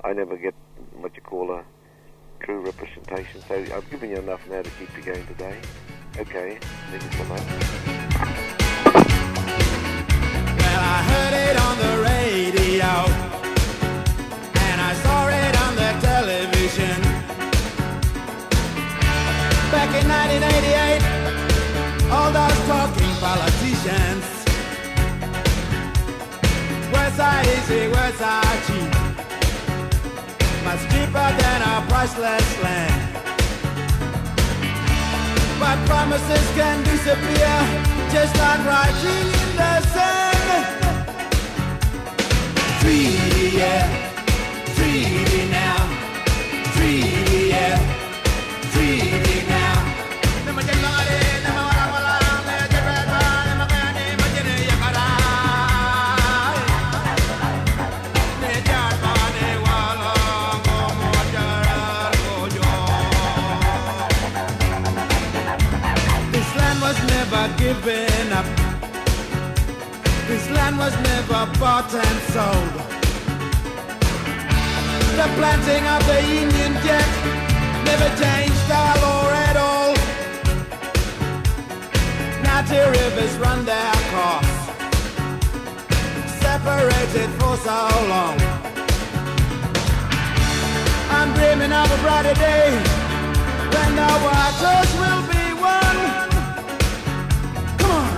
[0.03, 0.55] I never get
[0.93, 1.63] what you call a
[2.41, 3.41] true representation.
[3.47, 5.57] So I've given you enough now to keep you going today.
[6.17, 6.59] Okay,
[6.91, 7.43] thank you so much.
[10.57, 10.81] Well,
[16.73, 17.01] television.
[19.71, 21.01] Back in 1988,
[22.11, 24.25] all those talking politicians.
[26.91, 28.91] West side easy, west side cheap.
[30.63, 33.01] Much cheaper than our priceless land.
[35.59, 37.55] But promises can disappear,
[38.11, 40.65] just like writing in the sand.
[42.81, 43.85] Treaty, yeah,
[44.75, 46.02] treaty now,
[67.63, 68.45] given up.
[70.27, 72.82] This land was never bought and sold.
[75.15, 77.09] The planting of the Union Jack
[77.85, 79.93] never changed our law at all.
[82.41, 84.53] Now two rivers run their course,
[86.41, 87.77] separated for so
[88.09, 88.37] long.
[91.11, 92.71] I'm dreaming of a brighter day
[93.73, 96.01] when the waters will be one.
[97.77, 98.09] Come on,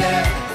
[0.00, 0.47] yeah,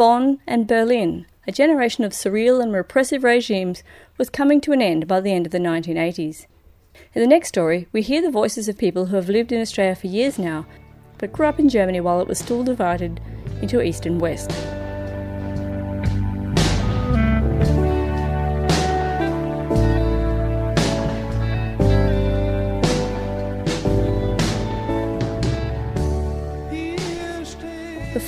[0.00, 3.82] Bonn and Berlin, a generation of surreal and repressive regimes
[4.16, 6.46] was coming to an end by the end of the 1980s.
[7.12, 9.94] In the next story, we hear the voices of people who have lived in Australia
[9.94, 10.64] for years now,
[11.18, 13.20] but grew up in Germany while it was still divided
[13.60, 14.50] into East and West.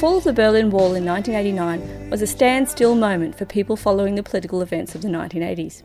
[0.03, 4.23] Fall of the Berlin Wall in 1989 was a standstill moment for people following the
[4.25, 5.85] political events of the 1980s.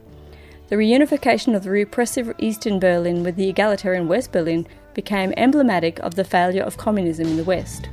[0.70, 6.16] The reunification of the repressive Eastern Berlin with the egalitarian West Berlin became emblematic of
[6.16, 7.90] the failure of communism in the West.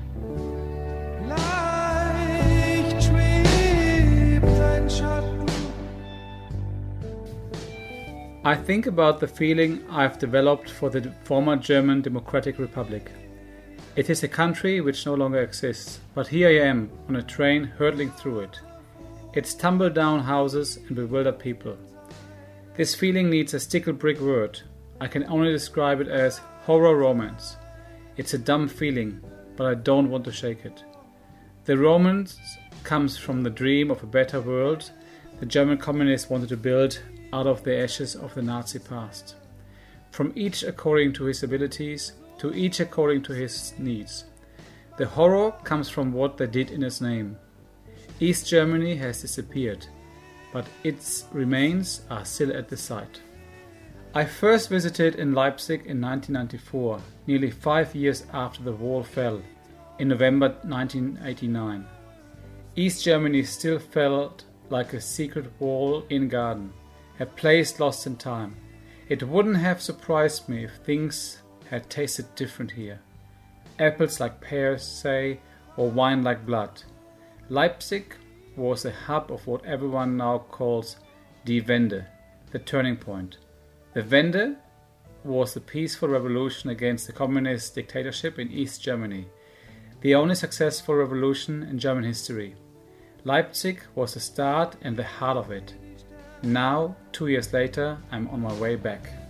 [8.47, 13.13] I think about the feeling I've developed for the former German Democratic Republic.
[13.97, 17.65] It is a country which no longer exists, but here I am on a train
[17.65, 18.61] hurtling through it.
[19.35, 21.77] It's tumbled down houses and bewildered people.
[22.77, 24.61] This feeling needs a stickle brick word.
[25.01, 27.57] I can only describe it as horror romance.
[28.17, 29.21] It's a dumb feeling,
[29.57, 30.83] but I don't want to shake it.
[31.65, 32.39] The romance
[32.83, 34.91] comes from the dream of a better world
[35.41, 37.01] the German communists wanted to build
[37.33, 39.35] out of the ashes of the Nazi past.
[40.11, 42.13] From each according to his abilities,
[42.45, 44.27] to each according to his needs.
[44.99, 47.39] The horror comes from what they did in his name.
[48.21, 49.87] East Germany has disappeared,
[50.53, 53.23] but its remains are still at the site.
[54.15, 59.41] I first visited in Leipzig in 1994, nearly five years after the wall fell,
[59.99, 61.87] in November 1989.
[62.77, 66.75] East Germany still felt like a secret wall in garden,
[67.19, 68.55] a place lost in time.
[69.09, 71.39] It wouldn't have surprised me if things
[71.71, 73.01] had tasted different here.
[73.79, 75.41] Apples like pears, say,
[75.77, 76.83] or wine like blood.
[77.49, 78.15] Leipzig
[78.57, 80.97] was a hub of what everyone now calls
[81.45, 82.07] Die Wende,
[82.53, 83.39] the turning point.
[83.95, 84.57] The Wende
[85.25, 89.27] was the peaceful revolution against the communist dictatorship in East Germany,
[90.01, 92.55] the only successful revolution in German history.
[93.25, 95.75] Leipzig was the start and the heart of it.
[96.43, 99.24] Now, two years later, I'm on my way back.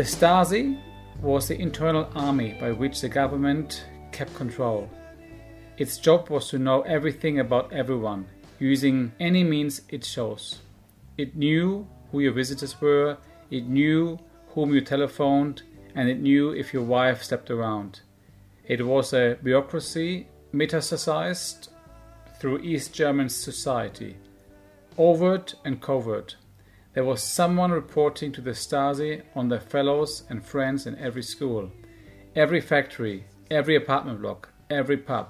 [0.00, 0.80] The Stasi
[1.20, 4.88] was the internal army by which the government kept control.
[5.76, 8.26] Its job was to know everything about everyone,
[8.58, 10.60] using any means it chose.
[11.18, 13.18] It knew who your visitors were,
[13.50, 14.18] it knew
[14.54, 18.00] whom you telephoned, and it knew if your wife slept around.
[18.66, 21.68] It was a bureaucracy metastasized
[22.38, 24.16] through East German society,
[24.96, 26.36] overt and covert.
[26.92, 31.70] There was someone reporting to the Stasi on their fellows and friends in every school,
[32.34, 35.28] every factory, every apartment block, every pub.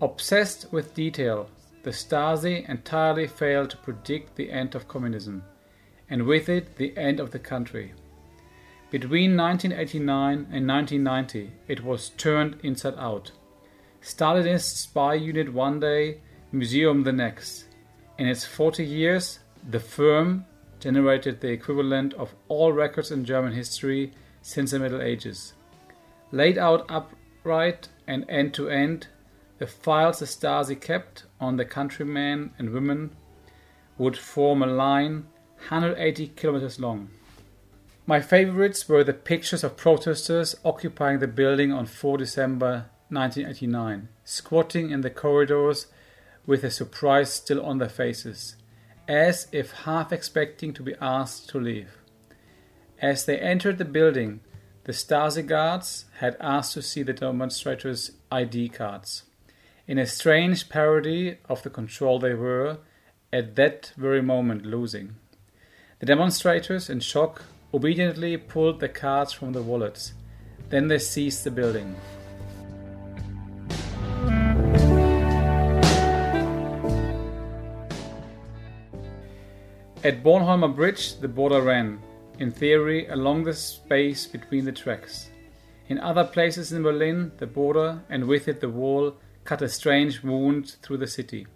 [0.00, 1.48] Obsessed with detail,
[1.82, 5.42] the Stasi entirely failed to predict the end of communism,
[6.08, 7.92] and with it the end of the country.
[8.90, 13.32] Between 1989 and 1990, it was turned inside out.
[14.00, 16.20] Stalinist spy unit one day,
[16.52, 17.64] museum the next.
[18.18, 20.44] In its 40 years, the firm
[20.78, 24.12] generated the equivalent of all records in German history
[24.42, 25.54] since the Middle Ages.
[26.30, 29.06] Laid out upright and end to end,
[29.58, 33.16] the files the Stasi kept on the countrymen and women
[33.96, 35.26] would form a line
[35.68, 37.08] 180 kilometers long.
[38.06, 44.90] My favorites were the pictures of protesters occupying the building on 4 December 1989, squatting
[44.90, 45.86] in the corridors
[46.44, 48.56] with a surprise still on their faces,
[49.08, 51.98] as if half expecting to be asked to leave.
[53.00, 54.40] As they entered the building,
[54.84, 59.24] the Stasi guards had asked to see the demonstrators' ID cards.
[59.86, 62.78] In a strange parody of the control they were,
[63.32, 65.16] at that very moment, losing.
[65.98, 67.42] The demonstrators, in shock,
[67.72, 70.14] obediently pulled the cards from the wallets.
[70.68, 71.96] Then they seized the building.
[80.04, 81.98] At Bornholmer Bridge, the border ran,
[82.38, 85.30] in theory, along the space between the tracks.
[85.88, 90.22] In other places in Berlin, the border, and with it the wall, cut a strange
[90.22, 91.46] wound through the city.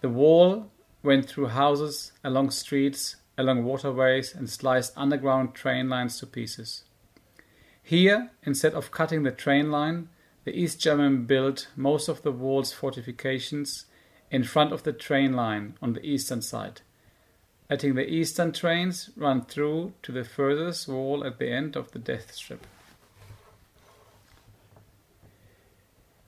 [0.00, 0.72] The wall
[1.04, 6.82] went through houses, along streets, along waterways, and sliced underground train lines to pieces.
[7.80, 10.08] Here, instead of cutting the train line,
[10.42, 13.86] the East German built most of the wall's fortifications
[14.32, 16.80] in front of the train line on the eastern side,
[17.72, 21.98] letting the eastern trains run through to the furthest wall at the end of the
[21.98, 22.66] death strip.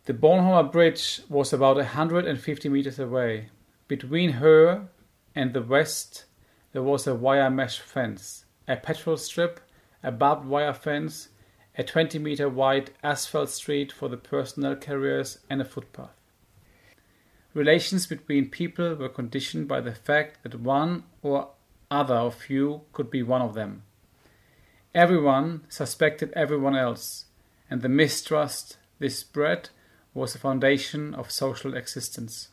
[0.06, 3.50] The Bornholmer Bridge was about 150 meters away.
[3.88, 4.88] Between her
[5.34, 6.24] and the west,
[6.72, 9.60] there was a wire mesh fence, a petrol strip,
[10.02, 11.28] a barbed wire fence,
[11.76, 16.16] a 20 meter wide asphalt street for the personnel carriers, and a footpath.
[17.52, 21.48] Relations between people were conditioned by the fact that one or
[21.90, 23.82] other of you could be one of them.
[24.94, 27.24] Everyone suspected everyone else,
[27.68, 29.70] and the mistrust this bred
[30.12, 32.50] was the foundation of social existence.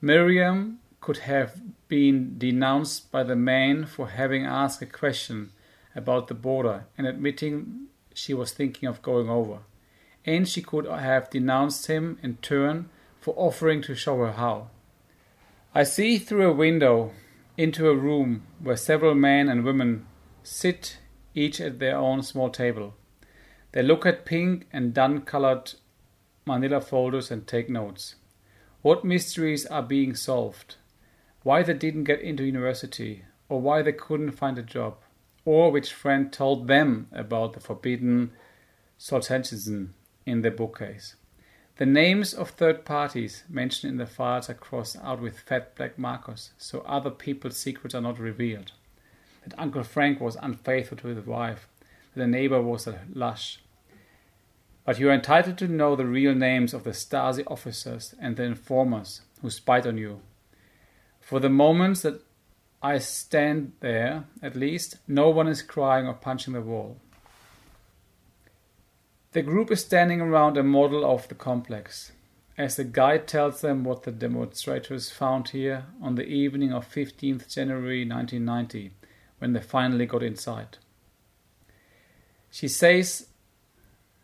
[0.00, 5.52] Miriam could have been denounced by the man for having asked a question
[5.94, 9.58] about the border and admitting she was thinking of going over.
[10.24, 12.88] And she could have denounced him in turn
[13.20, 14.70] for offering to show her how.
[15.74, 17.12] I see through a window
[17.56, 20.06] into a room where several men and women
[20.42, 20.98] sit
[21.34, 22.94] each at their own small table.
[23.72, 25.74] They look at pink and dun colored
[26.46, 28.16] manila folders and take notes.
[28.82, 30.76] What mysteries are being solved?
[31.42, 34.96] Why they didn't get into university, or why they couldn't find a job,
[35.44, 38.32] or which friend told them about the forbidden
[38.98, 39.90] Solzhenitsyn
[40.26, 41.16] in their bookcase.
[41.76, 45.98] The names of third parties mentioned in the files are crossed out with fat black
[45.98, 48.70] markers so other people's secrets are not revealed.
[49.42, 51.66] That Uncle Frank was unfaithful to his wife,
[52.14, 53.58] that the neighbor was a lush.
[54.84, 58.44] But you are entitled to know the real names of the Stasi officers and the
[58.44, 60.20] informers who spied on you.
[61.20, 62.22] For the moments that
[62.82, 66.98] I stand there, at least, no one is crying or punching the wall.
[69.34, 72.12] The group is standing around a model of the complex,
[72.56, 77.52] as the guide tells them what the demonstrators found here on the evening of 15th
[77.52, 78.92] January 1990,
[79.40, 80.78] when they finally got inside.
[82.48, 83.26] She says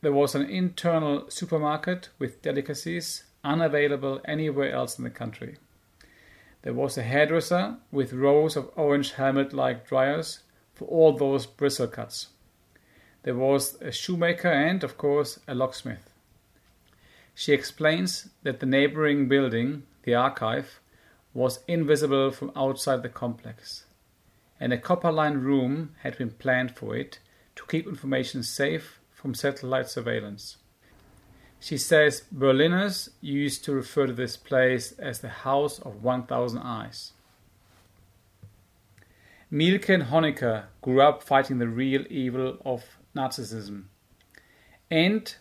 [0.00, 5.56] there was an internal supermarket with delicacies unavailable anywhere else in the country.
[6.62, 11.88] There was a hairdresser with rows of orange helmet like dryers for all those bristle
[11.88, 12.28] cuts.
[13.22, 16.10] There was a shoemaker and, of course, a locksmith.
[17.34, 20.80] She explains that the neighboring building, the archive,
[21.32, 23.84] was invisible from outside the complex,
[24.58, 27.18] and a copper lined room had been planned for it
[27.56, 30.56] to keep information safe from satellite surveillance.
[31.60, 37.12] She says Berliners used to refer to this place as the House of 1000 Eyes.
[39.50, 42.84] Mielke and Honecker grew up fighting the real evil of
[43.14, 43.84] Nazism.
[44.90, 45.34] And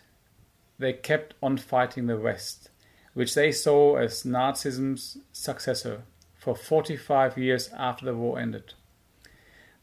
[0.78, 2.70] they kept on fighting the West,
[3.14, 6.02] which they saw as Nazism's successor
[6.34, 8.74] for 45 years after the war ended.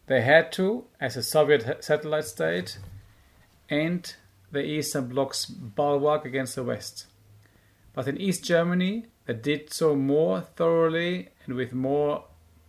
[0.07, 2.79] They had to, as a Soviet satellite state,
[3.69, 4.15] and
[4.51, 7.05] the Eastern Bloc's bulwark against the West.
[7.93, 12.23] But in East Germany, they did so more thoroughly and with more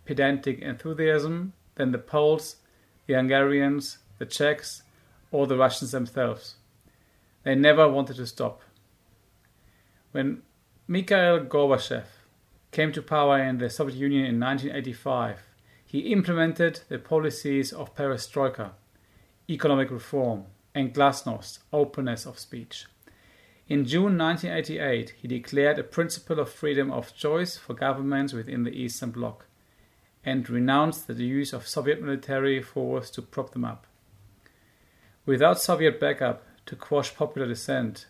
[0.05, 2.57] pedantic enthusiasm than the Poles,
[3.07, 4.83] the Hungarians, the Czechs,
[5.31, 6.55] or the Russians themselves.
[7.43, 8.61] They never wanted to stop.
[10.11, 10.41] When
[10.87, 12.05] Mikhail Gorbachev
[12.71, 15.39] came to power in the Soviet Union in 1985,
[15.85, 18.71] he implemented the policies of perestroika,
[19.49, 22.85] economic reform, and glasnost, openness of speech.
[23.67, 28.71] In June 1988, he declared a principle of freedom of choice for governments within the
[28.71, 29.45] Eastern Bloc
[30.23, 33.85] and renounced the use of Soviet military force to prop them up.
[35.29, 38.07] Without Soviet backup to quash popular dissent,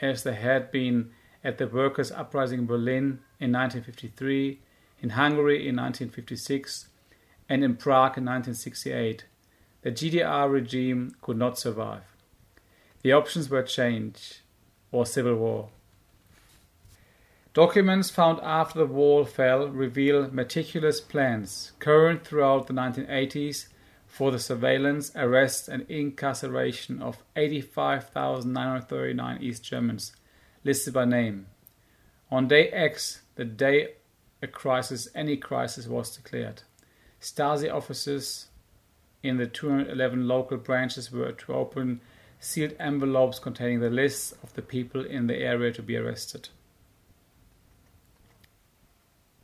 [0.00, 1.10] as there had been
[1.44, 4.58] at the workers' uprising in Berlin in 1953,
[5.02, 6.88] in Hungary in 1956,
[7.46, 9.26] and in Prague in 1968,
[9.82, 12.04] the GDR regime could not survive.
[13.02, 14.40] The options were change
[14.90, 15.68] or civil war.
[17.52, 23.66] Documents found after the wall fell reveal meticulous plans current throughout the 1980s
[24.12, 30.12] for the surveillance, arrest, and incarceration of 85,939 East Germans
[30.64, 31.46] listed by name.
[32.30, 33.94] On day X, the day
[34.42, 36.60] a crisis, any crisis, was declared,
[37.22, 38.48] Stasi officers
[39.22, 42.02] in the 211 local branches were to open
[42.38, 46.50] sealed envelopes containing the lists of the people in the area to be arrested.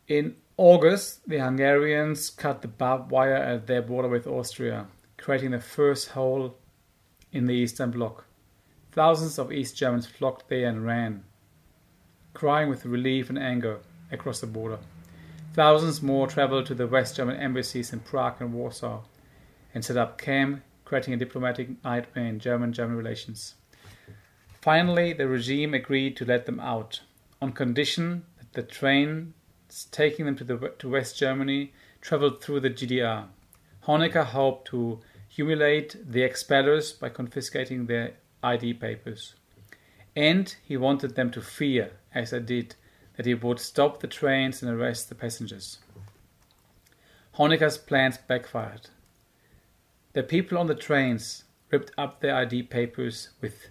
[0.07, 5.61] In August, the Hungarians cut the barbed wire at their border with Austria, creating the
[5.61, 6.57] first hole
[7.33, 8.25] in the Eastern Bloc.
[8.91, 11.23] Thousands of East Germans flocked there and ran,
[12.35, 13.79] crying with relief and anger.
[14.11, 14.79] across the border.
[15.53, 19.03] Thousands more traveled to the West German embassies in Prague and Warsaw
[19.75, 23.55] and set up camp, creating a diplomatic nightmare in German German relations.
[24.61, 27.03] Finally, the regime agreed to let them out
[27.41, 28.63] on condition that the
[29.85, 33.27] taking them to, the, to West Germany traveled through the GDR.
[33.87, 39.35] Honecker hoped to humiliate the expellers by confiscating their ID papers.
[40.15, 42.75] And he wanted them to fear, as they did,
[43.17, 45.79] that he would stop the trains and arrest the passengers.
[47.37, 48.89] Honecker's plans backfired.
[50.13, 53.69] The people on the trains ripped up their ID papers with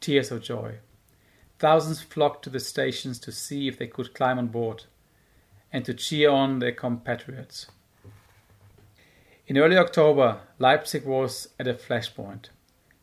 [0.00, 0.76] tears of joy.
[1.58, 4.84] Thousands flocked to the stations to see if they could climb on board
[5.76, 7.66] and to cheer on their compatriots.
[9.46, 12.48] In early October, Leipzig was at a flashpoint.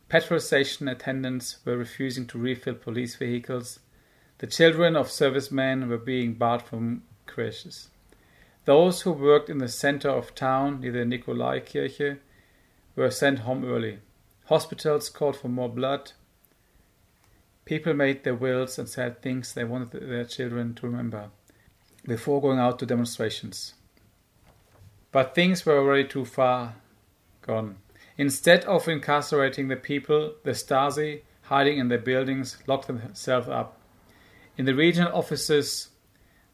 [0.09, 3.79] Petrol station attendants were refusing to refill police vehicles.
[4.39, 7.89] The children of servicemen were being barred from creches.
[8.65, 12.17] Those who worked in the center of town near the Nikolaikirche
[12.95, 13.99] were sent home early.
[14.45, 16.13] Hospitals called for more blood.
[17.65, 21.29] People made their wills and said things they wanted their children to remember
[22.05, 23.73] before going out to demonstrations.
[25.11, 26.75] But things were already too far
[27.41, 27.77] gone.
[28.17, 33.79] Instead of incarcerating the people, the Stasi, hiding in their buildings, locked themselves up.
[34.57, 35.89] In the regional offices,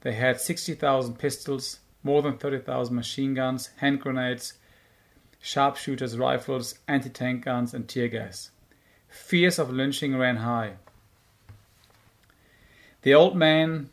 [0.01, 4.53] they had 60,000 pistols, more than 30,000 machine guns, hand grenades,
[5.41, 8.51] sharpshooters rifles, anti tank guns, and tear gas.
[9.09, 10.73] Fears of lynching ran high.
[13.01, 13.89] The old man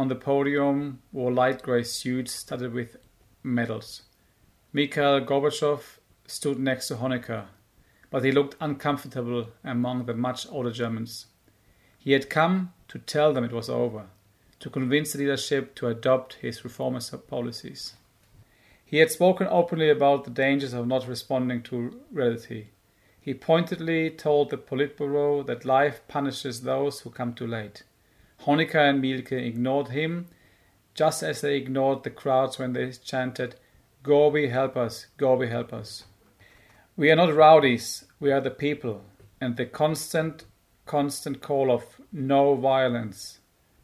[0.00, 2.96] on the podium wore light grey suits studded with
[3.42, 4.00] medals.
[4.72, 7.44] Mikhail Gorbachev stood next to Honecker,
[8.08, 11.26] but he looked uncomfortable among the much older Germans.
[11.98, 14.06] He had come to tell them it was over,
[14.60, 17.92] to convince the leadership to adopt his reformist policies.
[18.86, 22.68] He had spoken openly about the dangers of not responding to reality.
[23.20, 27.82] He pointedly told the Politburo that life punishes those who come too late.
[28.44, 30.26] Honecker and Mielke ignored him,
[30.94, 33.56] just as they ignored the crowds when they chanted,
[34.02, 36.04] Gorby, help us, Gorby, help us.
[36.96, 39.04] We are not rowdies, we are the people,
[39.40, 40.44] and the constant,
[40.86, 43.40] constant call of no violence.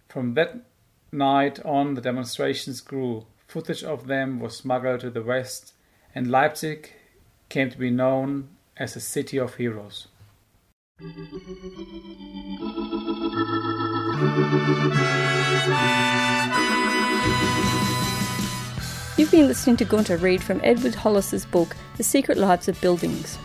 [0.08, 0.56] From that
[1.12, 3.26] night on, the demonstrations grew.
[3.46, 5.74] Footage of them was smuggled to the West,
[6.14, 6.92] and Leipzig
[7.48, 10.08] came to be known as a city of heroes.
[19.18, 23.36] You've been listening to Gunter read from Edward Hollis's book, The Secret Lives of Buildings.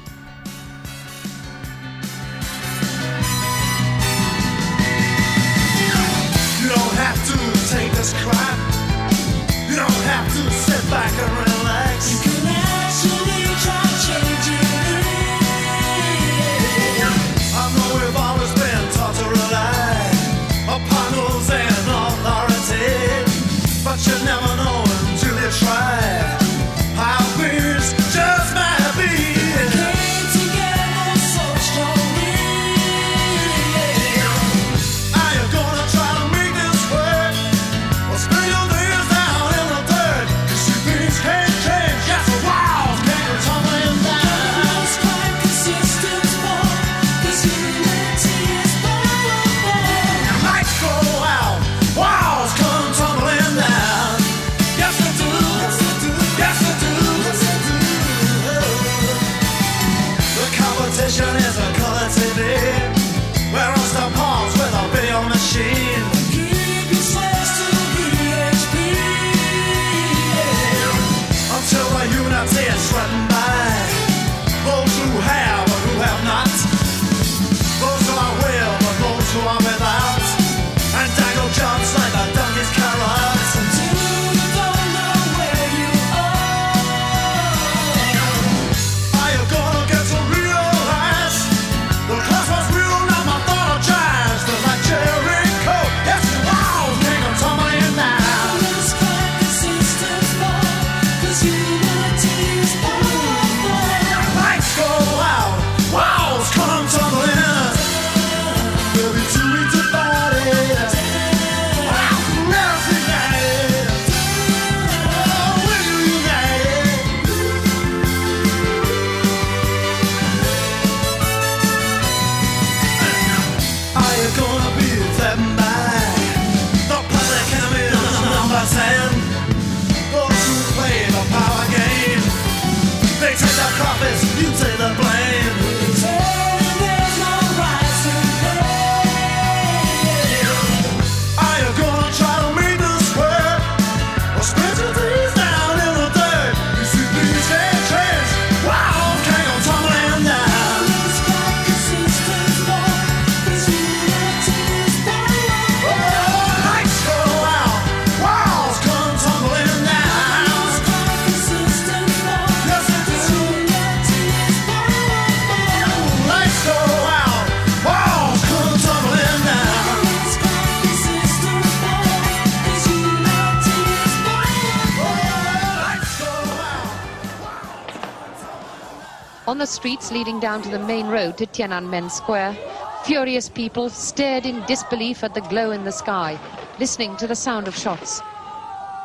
[179.62, 182.58] The streets leading down to the main road to Tiananmen Square,
[183.04, 186.40] furious people stared in disbelief at the glow in the sky,
[186.80, 188.22] listening to the sound of shots.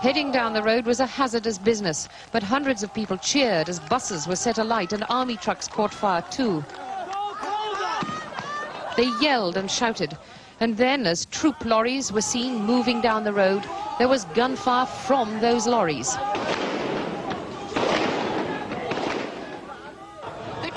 [0.00, 4.26] Heading down the road was a hazardous business, but hundreds of people cheered as buses
[4.26, 6.64] were set alight and army trucks caught fire too.
[8.96, 10.16] They yelled and shouted,
[10.60, 13.62] and then as troop lorries were seen moving down the road,
[13.98, 16.16] there was gunfire from those lorries.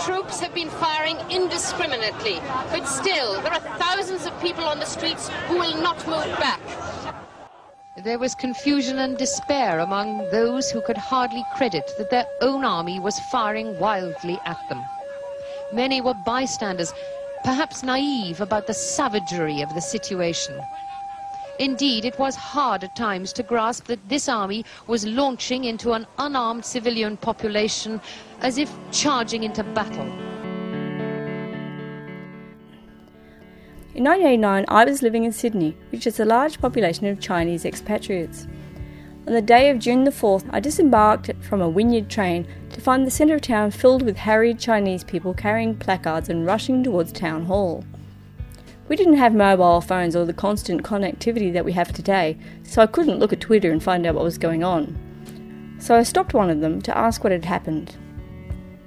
[0.05, 2.39] Troops have been firing indiscriminately,
[2.71, 6.61] but still, there are thousands of people on the streets who will not move back.
[7.95, 12.99] There was confusion and despair among those who could hardly credit that their own army
[12.99, 14.85] was firing wildly at them.
[15.73, 16.93] Many were bystanders,
[17.43, 20.61] perhaps naive about the savagery of the situation.
[21.59, 26.07] Indeed, it was hard at times to grasp that this army was launching into an
[26.17, 27.99] unarmed civilian population
[28.39, 30.07] as if charging into battle.
[33.93, 38.47] In 1989, I was living in Sydney, which has a large population of Chinese expatriates.
[39.27, 43.05] On the day of June the 4th, I disembarked from a Wynyard train to find
[43.05, 47.43] the centre of town filled with harried Chinese people carrying placards and rushing towards Town
[47.43, 47.83] Hall.
[48.89, 52.87] We didn't have mobile phones or the constant connectivity that we have today, so I
[52.87, 55.77] couldn't look at Twitter and find out what was going on.
[55.79, 57.95] So I stopped one of them to ask what had happened.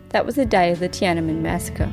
[0.08, 1.88] That was the day of the Tiananmen massacre.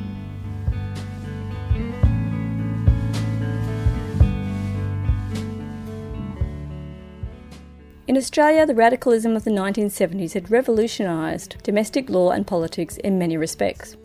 [8.08, 13.38] In Australia, the radicalism of the 1970s had revolutionised domestic law and politics in many
[13.38, 13.98] respects.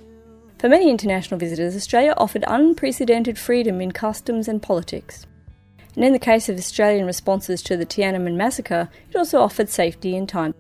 [0.65, 5.27] For many international visitors, Australia offered unprecedented freedom in customs and politics.
[5.95, 10.17] And in the case of Australian responses to the Tiananmen massacre, it also offered safety
[10.17, 10.55] and time.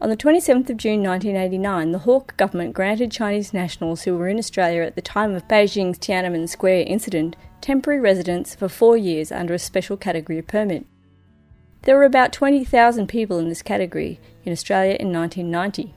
[0.00, 4.38] On the 27th of June 1989, the Hawke government granted Chinese nationals who were in
[4.38, 9.54] Australia at the time of Beijing's Tiananmen Square incident temporary residence for four years under
[9.54, 10.84] a special category permit.
[11.82, 15.94] There were about 20,000 people in this category in Australia in 1990.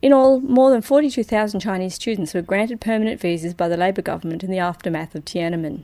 [0.00, 4.44] In all, more than 42,000 Chinese students were granted permanent visas by the Labor government
[4.44, 5.82] in the aftermath of Tiananmen.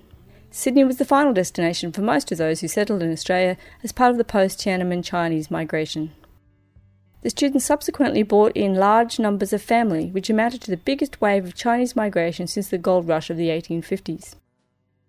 [0.53, 4.13] Sydney was the final destination for most of those who settled in Australia as part
[4.13, 6.13] of the post Tiananmen Chinese migration.
[7.23, 11.45] The students subsequently brought in large numbers of family, which amounted to the biggest wave
[11.45, 14.37] of Chinese migration since the gold rush of the 1850s.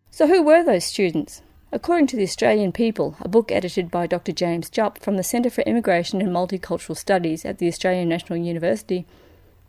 [0.10, 1.44] So, who were those students?
[1.72, 4.32] According to the Australian People, a book edited by Dr.
[4.32, 9.06] James Jupp from the Centre for Immigration and Multicultural Studies at the Australian National University,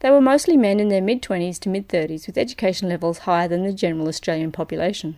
[0.00, 3.48] they were mostly men in their mid 20s to mid 30s with education levels higher
[3.48, 5.16] than the general Australian population.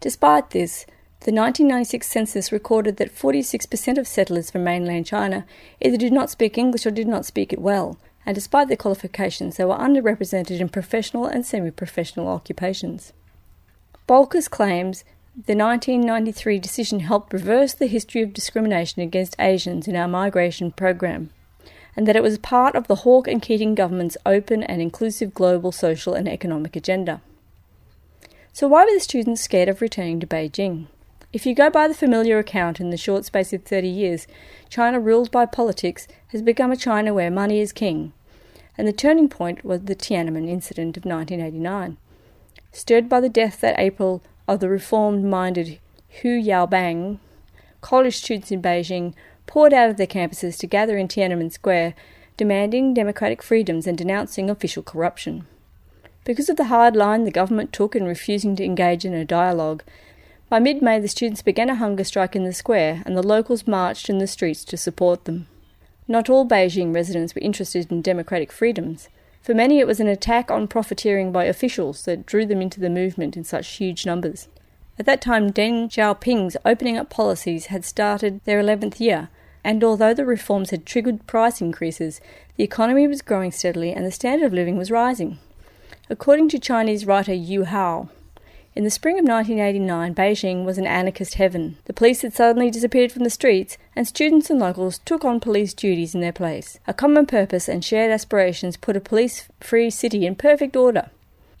[0.00, 0.86] Despite this,
[1.20, 5.44] the 1996 census recorded that 46% of settlers from mainland China
[5.80, 9.56] either did not speak English or did not speak it well, and despite their qualifications,
[9.56, 13.12] they were underrepresented in professional and semi professional occupations.
[14.06, 15.02] Bolkus claims
[15.36, 21.28] the 1993 decision helped reverse the history of discrimination against Asians in our migration program,
[21.94, 25.72] and that it was part of the Hawke and Keating government's open and inclusive global
[25.72, 27.20] social and economic agenda.
[28.54, 30.86] So, why were the students scared of returning to Beijing?
[31.34, 34.26] If you go by the familiar account, in the short space of 30 years,
[34.70, 38.14] China ruled by politics has become a China where money is king,
[38.78, 41.98] and the turning point was the Tiananmen incident of 1989.
[42.72, 45.78] Stirred by the death that April of the reformed minded
[46.22, 47.18] Hu Yaobang,
[47.80, 49.14] college students in Beijing
[49.46, 51.94] poured out of their campuses to gather in Tiananmen Square,
[52.36, 55.46] demanding democratic freedoms and denouncing official corruption.
[56.24, 59.84] Because of the hard line the government took in refusing to engage in a dialogue,
[60.48, 63.66] by mid May the students began a hunger strike in the square and the locals
[63.66, 65.46] marched in the streets to support them.
[66.08, 69.08] Not all Beijing residents were interested in democratic freedoms.
[69.46, 72.90] For many, it was an attack on profiteering by officials that drew them into the
[72.90, 74.48] movement in such huge numbers.
[74.98, 79.28] At that time, Deng Xiaoping's opening up policies had started their 11th year,
[79.62, 82.20] and although the reforms had triggered price increases,
[82.56, 85.38] the economy was growing steadily and the standard of living was rising.
[86.10, 88.08] According to Chinese writer Yu Hua,
[88.76, 91.78] in the spring of 1989, Beijing was an anarchist heaven.
[91.86, 95.72] The police had suddenly disappeared from the streets, and students and locals took on police
[95.72, 96.78] duties in their place.
[96.86, 101.08] A common purpose and shared aspirations put a police free city in perfect order.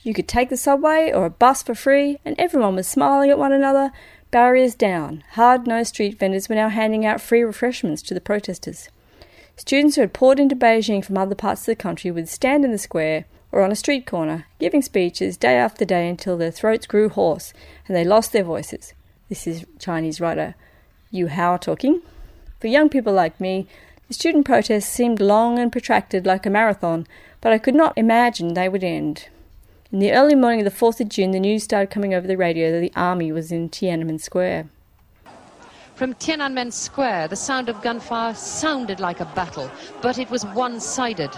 [0.02, 3.38] You could take the subway or a bus for free, and everyone was smiling at
[3.38, 3.92] one another,
[4.30, 5.24] barriers down.
[5.32, 8.90] Hard nosed street vendors were now handing out free refreshments to the protesters.
[9.56, 12.72] Students who had poured into Beijing from other parts of the country would stand in
[12.72, 16.86] the square or on a street corner, giving speeches day after day until their throats
[16.86, 17.52] grew hoarse
[17.86, 18.92] and they lost their voices.
[19.28, 20.54] This is Chinese writer
[21.10, 22.02] Yu Hua talking.
[22.60, 23.66] For young people like me,
[24.08, 27.06] the student protests seemed long and protracted like a marathon,
[27.40, 29.28] but I could not imagine they would end.
[29.92, 32.36] In the early morning of the 4th of June, the news started coming over the
[32.36, 34.68] radio that the army was in Tiananmen Square.
[35.94, 39.70] From Tiananmen Square, the sound of gunfire sounded like a battle,
[40.02, 41.30] but it was one-sided.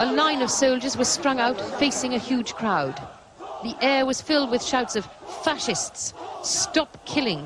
[0.00, 3.02] A line of soldiers was strung out facing a huge crowd.
[3.64, 5.04] The air was filled with shouts of
[5.42, 7.44] fascists, stop killing.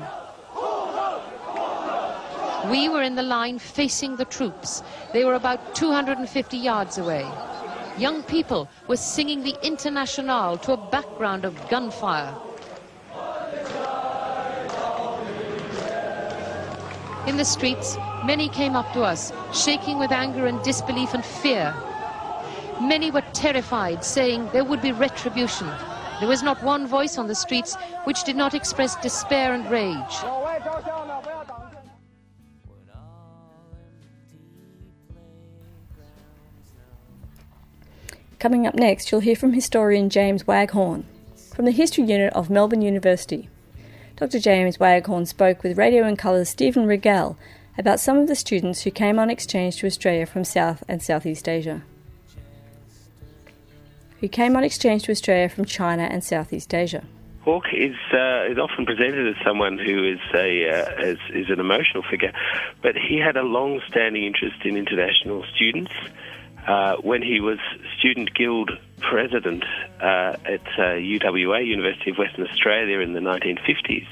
[2.69, 4.83] We were in the line facing the troops.
[5.13, 7.27] They were about 250 yards away.
[7.97, 12.35] Young people were singing the Internationale to a background of gunfire.
[17.25, 21.73] In the streets, many came up to us, shaking with anger and disbelief and fear.
[22.83, 25.67] Many were terrified, saying there would be retribution.
[26.19, 29.95] There was not one voice on the streets which did not express despair and rage.
[38.37, 41.05] Coming up next, you'll hear from historian James Waghorn
[41.55, 43.47] from the History Unit of Melbourne University.
[44.17, 44.39] Dr.
[44.39, 47.37] James Waghorn spoke with Radio in Colour's Stephen Regel
[47.77, 51.47] about some of the students who came on exchange to Australia from South and Southeast
[51.47, 51.83] Asia.
[54.23, 57.03] Who came on exchange to Australia from China and Southeast Asia.
[57.41, 61.59] Hawke is uh, is often presented as someone who is a uh, as, is an
[61.59, 62.31] emotional figure,
[62.81, 65.91] but he had a long-standing interest in international students.
[66.65, 67.59] Uh, when he was
[67.99, 68.71] student guild
[69.01, 69.65] president
[69.99, 74.07] uh, at UWA, uh, University of Western Australia, in the 1950s,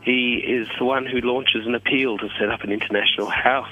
[0.00, 3.68] he is the one who launches an appeal to set up an international house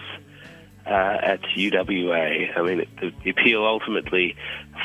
[0.86, 2.56] uh, at UWA.
[2.56, 4.36] I mean, the appeal ultimately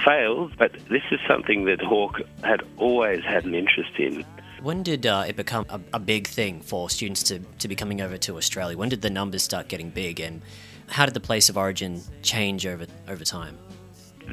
[0.06, 4.26] failed, but this is something that Hawke had always had an interest in.
[4.62, 8.02] When did uh, it become a, a, big thing for students to, to be coming
[8.02, 8.78] over to Australia?
[8.78, 10.42] When did the numbers start getting big, and
[10.88, 13.58] how did the place of origin change over over time?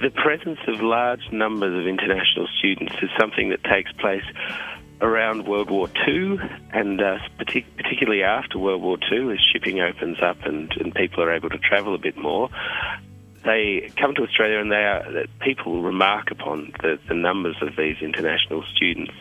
[0.02, 4.24] The presence of large numbers of international students is something that takes place
[5.00, 6.38] around World War II
[6.72, 11.22] and uh, partic- particularly after World War II as shipping opens up and, and people
[11.22, 12.48] are able to travel a bit more.
[13.46, 17.96] They come to Australia and they are, people remark upon the, the numbers of these
[18.02, 19.12] international students.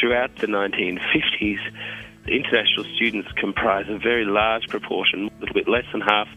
[0.00, 1.58] Throughout the 1950s,
[2.28, 6.28] international students comprise a very large proportion, a little bit less than half,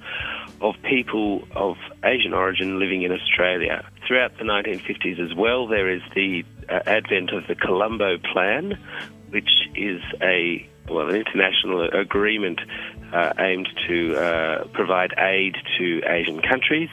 [0.62, 3.88] of people of Asian origin living in Australia.
[4.08, 8.78] Throughout the 1950s as well, there is the uh, advent of the Colombo Plan,
[9.30, 12.60] which is a well, an international agreement
[13.14, 16.90] uh, aimed to uh, provide aid to Asian countries.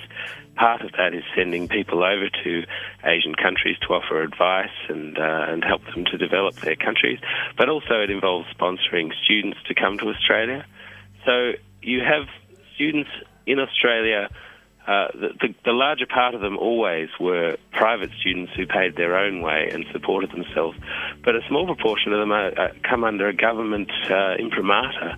[0.56, 2.64] Part of that is sending people over to
[3.04, 7.20] Asian countries to offer advice and uh, and help them to develop their countries.
[7.56, 10.66] But also, it involves sponsoring students to come to Australia.
[11.24, 11.52] So
[11.82, 12.26] you have
[12.74, 13.10] students
[13.46, 14.28] in Australia.
[14.86, 19.18] Uh, the, the, the, larger part of them always were private students who paid their
[19.18, 20.78] own way and supported themselves,
[21.22, 25.14] but a small proportion of them are, uh, come under a government uh, imprimatur,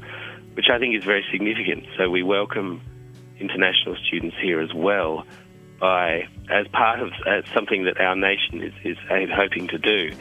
[0.60, 1.86] which I think is very significant.
[1.96, 2.82] So we welcome
[3.38, 5.24] international students here as well
[5.80, 8.98] by as part of uh, something that our nation is, is
[9.34, 10.14] hoping to do.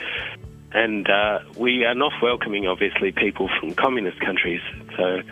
[0.71, 4.61] And uh, we are not welcoming, obviously, people from communist countries.
[4.95, 5.23] So,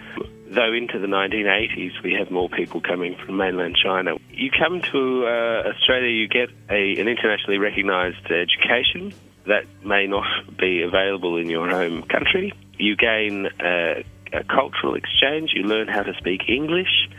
[0.50, 5.26] though into the 1980s we have more people coming from mainland China, you come to
[5.26, 9.14] uh, Australia, you get a, an internationally recognised education
[9.46, 10.26] that may not
[10.58, 12.52] be available in your home country.
[12.78, 14.04] You gain a,
[14.34, 17.10] a cultural exchange, you learn how to speak English.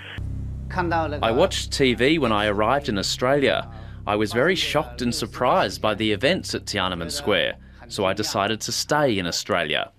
[0.71, 3.69] I watched TV when I arrived in Australia.
[4.07, 7.57] I was very shocked and surprised by the events at Tiananmen Square,
[7.89, 9.93] so I decided to stay in Australia.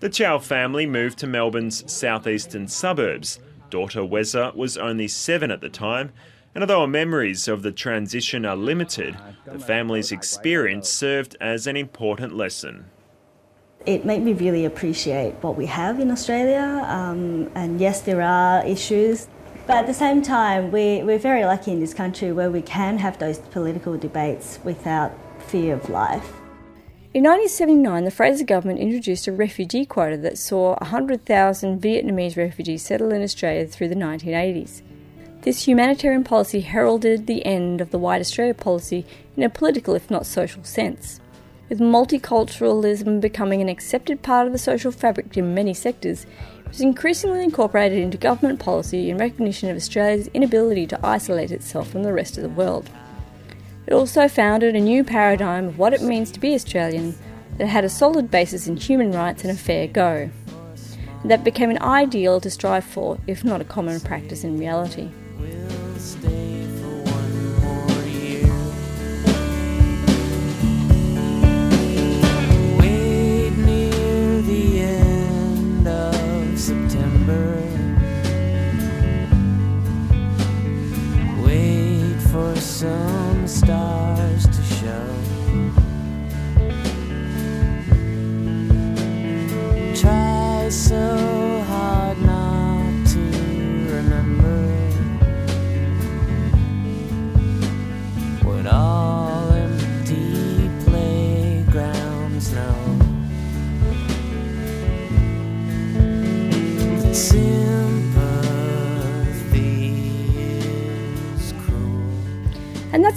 [0.00, 3.40] The Chow family moved to Melbourne's southeastern suburbs.
[3.70, 6.12] Daughter Weza was only seven at the time,
[6.54, 11.76] and although our memories of the transition are limited, the family's experience served as an
[11.76, 12.86] important lesson.
[13.86, 18.66] It made me really appreciate what we have in Australia, um, and yes, there are
[18.66, 19.28] issues
[19.66, 22.98] but at the same time, we, we're very lucky in this country where we can
[22.98, 26.32] have those political debates without fear of life.
[27.12, 33.12] In 1979, the Fraser government introduced a refugee quota that saw 100,000 Vietnamese refugees settle
[33.12, 34.82] in Australia through the 1980s.
[35.42, 39.04] This humanitarian policy heralded the end of the White Australia policy
[39.36, 41.20] in a political, if not social, sense.
[41.68, 46.24] With multiculturalism becoming an accepted part of the social fabric in many sectors,
[46.60, 51.88] it was increasingly incorporated into government policy in recognition of Australia's inability to isolate itself
[51.90, 52.88] from the rest of the world.
[53.86, 57.16] It also founded a new paradigm of what it means to be Australian
[57.58, 60.30] that had a solid basis in human rights and a fair go.
[61.22, 65.10] And that became an ideal to strive for, if not a common practice in reality.
[82.36, 85.08] for some stars to show.
[89.94, 93.20] Try so hard not to
[93.96, 94.58] remember
[98.44, 99.25] what all.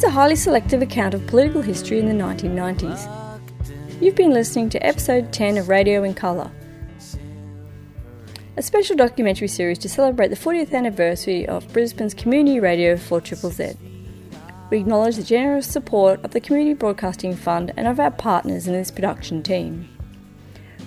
[0.03, 3.07] A highly selective account of political history in the 1990s.
[4.01, 6.51] You've been listening to episode 10 of Radio in Colour,
[8.57, 13.77] a special documentary series to celebrate the 40th anniversary of Brisbane's community radio 4ZZZ.
[14.69, 18.73] We acknowledge the generous support of the Community Broadcasting Fund and of our partners in
[18.73, 19.87] this production team.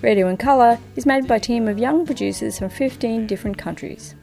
[0.02, 4.14] Radio in Colour is made by a team of young producers from 15 different countries.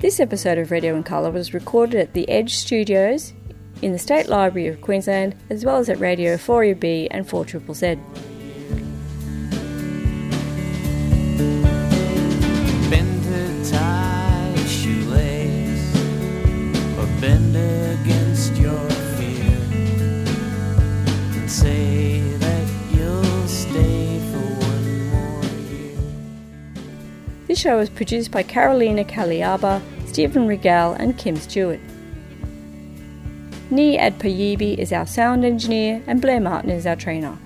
[0.00, 3.32] This episode of Radio in Colour was recorded at the Edge Studios
[3.82, 8.27] in the State Library of Queensland, as well as at Radio 4EB and 4ZZZ.
[27.58, 31.80] Show was produced by Carolina Kaliaba, Stephen Regal, and Kim Stewart.
[33.70, 37.36] Ni Adpayibi is our sound engineer and Blair Martin is our trainer.